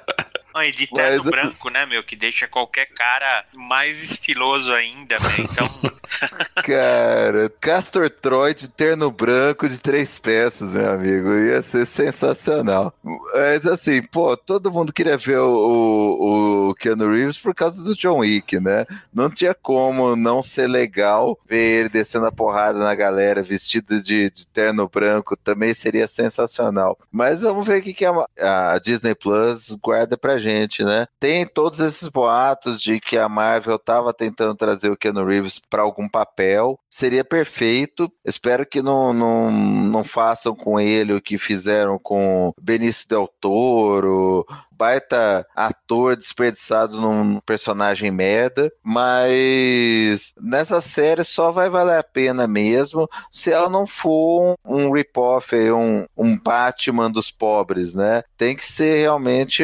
[0.61, 1.31] e de terno Mas...
[1.31, 2.03] branco, né, meu?
[2.03, 5.49] Que deixa qualquer cara mais estiloso ainda, velho.
[5.51, 5.69] Então.
[6.63, 11.33] cara, Castor Troy de terno branco de três peças, meu amigo.
[11.33, 12.93] Ia ser sensacional.
[13.33, 17.95] Mas assim, pô, todo mundo queria ver o, o, o Keanu Reeves por causa do
[17.95, 18.85] John Wick, né?
[19.13, 24.29] Não tinha como não ser legal ver ele descendo a porrada na galera vestido de,
[24.29, 25.35] de terno branco.
[25.35, 26.97] Também seria sensacional.
[27.11, 30.42] Mas vamos ver o que, que a, a Disney Plus guarda pra gente,
[30.83, 31.07] né?
[31.19, 35.81] Tem todos esses boatos de que a Marvel estava tentando trazer o Keanu Reeves para
[35.81, 36.79] algum papel.
[36.89, 38.11] Seria perfeito.
[38.25, 44.45] Espero que não, não, não façam com ele o que fizeram com Benício Del Toro,
[44.83, 53.07] baita ator desperdiçado num personagem merda, mas nessa série só vai valer a pena mesmo
[53.31, 58.23] se ela não for um, um rip-off, um, um Batman dos pobres, né?
[58.37, 59.63] Tem que ser realmente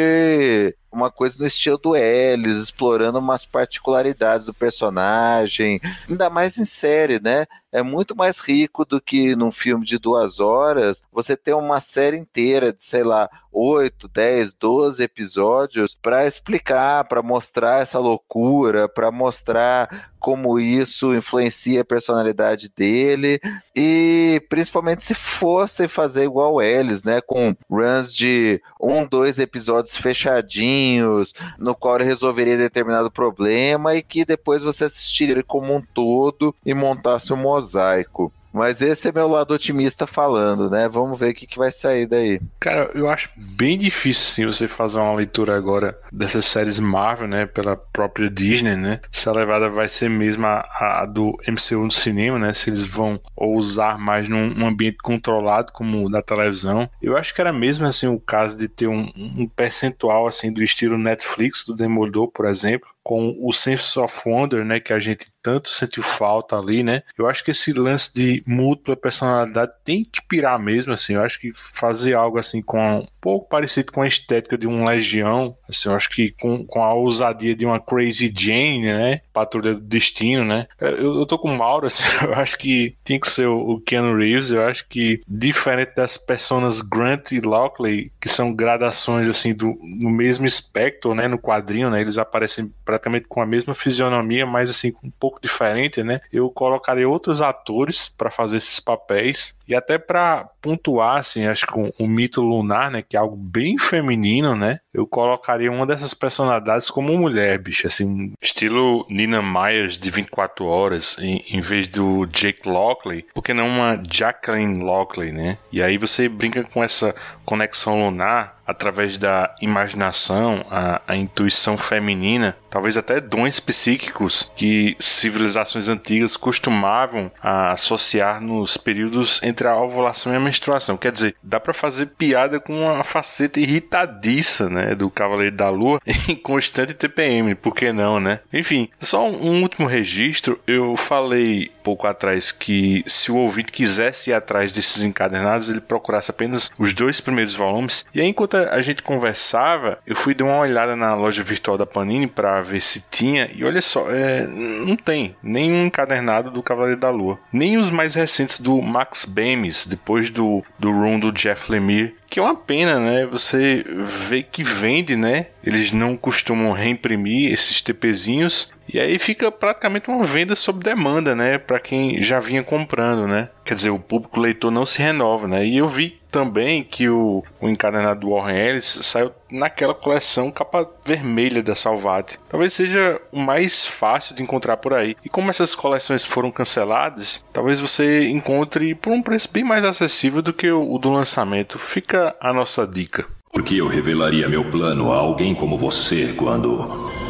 [0.91, 5.79] uma coisa no estilo do Ellis, explorando umas particularidades do personagem,
[6.09, 7.45] ainda mais em série, né?
[7.71, 12.17] É muito mais rico do que num filme de duas horas você ter uma série
[12.17, 19.11] inteira de, sei lá, 8, 10, 12 episódios para explicar, para mostrar essa loucura, para
[19.11, 23.39] mostrar como isso influencia a personalidade dele
[23.75, 31.33] e principalmente se fosse fazer igual eles, né, com runs de um, dois episódios fechadinhos,
[31.57, 36.73] no qual ele resolveria determinado problema e que depois você assistiria como um todo e
[36.73, 38.31] montasse um mosaico.
[38.53, 40.87] Mas esse é meu lado otimista falando, né?
[40.89, 42.41] Vamos ver o que, que vai sair daí.
[42.59, 47.45] Cara, eu acho bem difícil sim você fazer uma leitura agora dessas séries Marvel, né?
[47.45, 48.99] Pela própria Disney, né?
[49.11, 52.53] Se a levada vai ser mesmo a, a do MCU no cinema, né?
[52.53, 56.89] Se eles vão usar mais num, num, ambiente controlado como o da televisão.
[57.01, 60.63] Eu acho que era mesmo assim o caso de ter um, um percentual assim do
[60.63, 65.27] estilo Netflix do Demolidor, por exemplo, com o Sense of Wonder, né, que a gente
[65.41, 67.03] tanto sentiu falta ali, né?
[67.17, 71.13] Eu acho que esse lance de múltipla personalidade tem que pirar mesmo, assim.
[71.13, 74.85] Eu acho que fazer algo assim com um pouco parecido com a estética de um
[74.85, 79.21] Legião, assim, eu acho que com, com a ousadia de uma Crazy Jane, né?
[79.39, 80.67] Patrulha do Destino, né?
[80.79, 83.81] Eu, eu tô com o Mauro, assim, eu acho que tinha que ser o, o
[83.81, 89.53] Keanu Reeves, eu acho que diferente das personas Grant e Lockley, que são gradações assim
[89.53, 92.01] do mesmo espectro, né, no quadrinho, né?
[92.01, 96.19] Eles aparecem praticamente com a mesma fisionomia, mas assim um pouco diferente, né?
[96.31, 101.79] Eu colocaria outros atores para fazer esses papéis e até para pontuar, assim, acho que
[101.79, 104.79] o, o, mito lunar, né, que é algo bem feminino, né?
[104.91, 111.17] Eu colocaria uma dessas personalidades como mulher, bicho, assim, estilo Nina Myers de 24 horas,
[111.19, 115.57] em, em vez do Jake Lockley, porque não uma Jacqueline Lockley, né?
[115.71, 117.15] E aí você brinca com essa
[117.45, 125.89] conexão lunar através da imaginação, a, a, intuição feminina, talvez até dons psíquicos que civilizações
[125.89, 130.97] antigas costumavam associar nos períodos entre a ovulação e a menstruação.
[130.97, 135.99] Quer dizer, dá para fazer piada com uma faceta irritadiça, né, do Cavaleiro da Lua
[136.29, 138.39] em constante TPM, por que não, né?
[138.53, 144.33] Enfim, só um último registro, eu falei pouco atrás que se o ouvinte quisesse ir
[144.33, 148.05] atrás desses encadernados, ele procurasse apenas os dois primeiros volumes.
[148.13, 151.87] E aí, enquanto a gente conversava, eu fui dar uma olhada na loja virtual da
[151.87, 153.49] Panini para ver se tinha.
[153.55, 158.13] E olha só, é, não tem nenhum encadernado do Cavaleiro da Lua, nem os mais
[158.13, 162.99] recentes do Max Bemis, depois do, do Room do Jeff Lemire que é uma pena,
[162.99, 163.25] né?
[163.25, 163.83] Você
[164.27, 165.47] vê que vende, né?
[165.63, 171.57] Eles não costumam reimprimir esses TPzinhos e aí fica praticamente uma venda sob demanda, né?
[171.57, 173.49] Para quem já vinha comprando, né?
[173.69, 175.63] Quer dizer, o público leitor não se renova, né?
[175.63, 180.89] E eu vi também que o, o encadernado do Warren Ellis saiu naquela coleção capa
[181.05, 182.39] vermelha da Salvati.
[182.49, 185.15] Talvez seja o mais fácil de encontrar por aí.
[185.23, 190.41] E como essas coleções foram canceladas, talvez você encontre por um preço bem mais acessível
[190.41, 191.77] do que o, o do lançamento.
[191.77, 193.27] Fica a nossa dica.
[193.53, 196.87] Por que eu revelaria meu plano a alguém como você quando.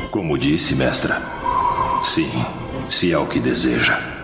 [0.09, 1.21] Como disse, mestra?
[2.01, 2.31] Sim,
[2.87, 4.18] se é o que deseja.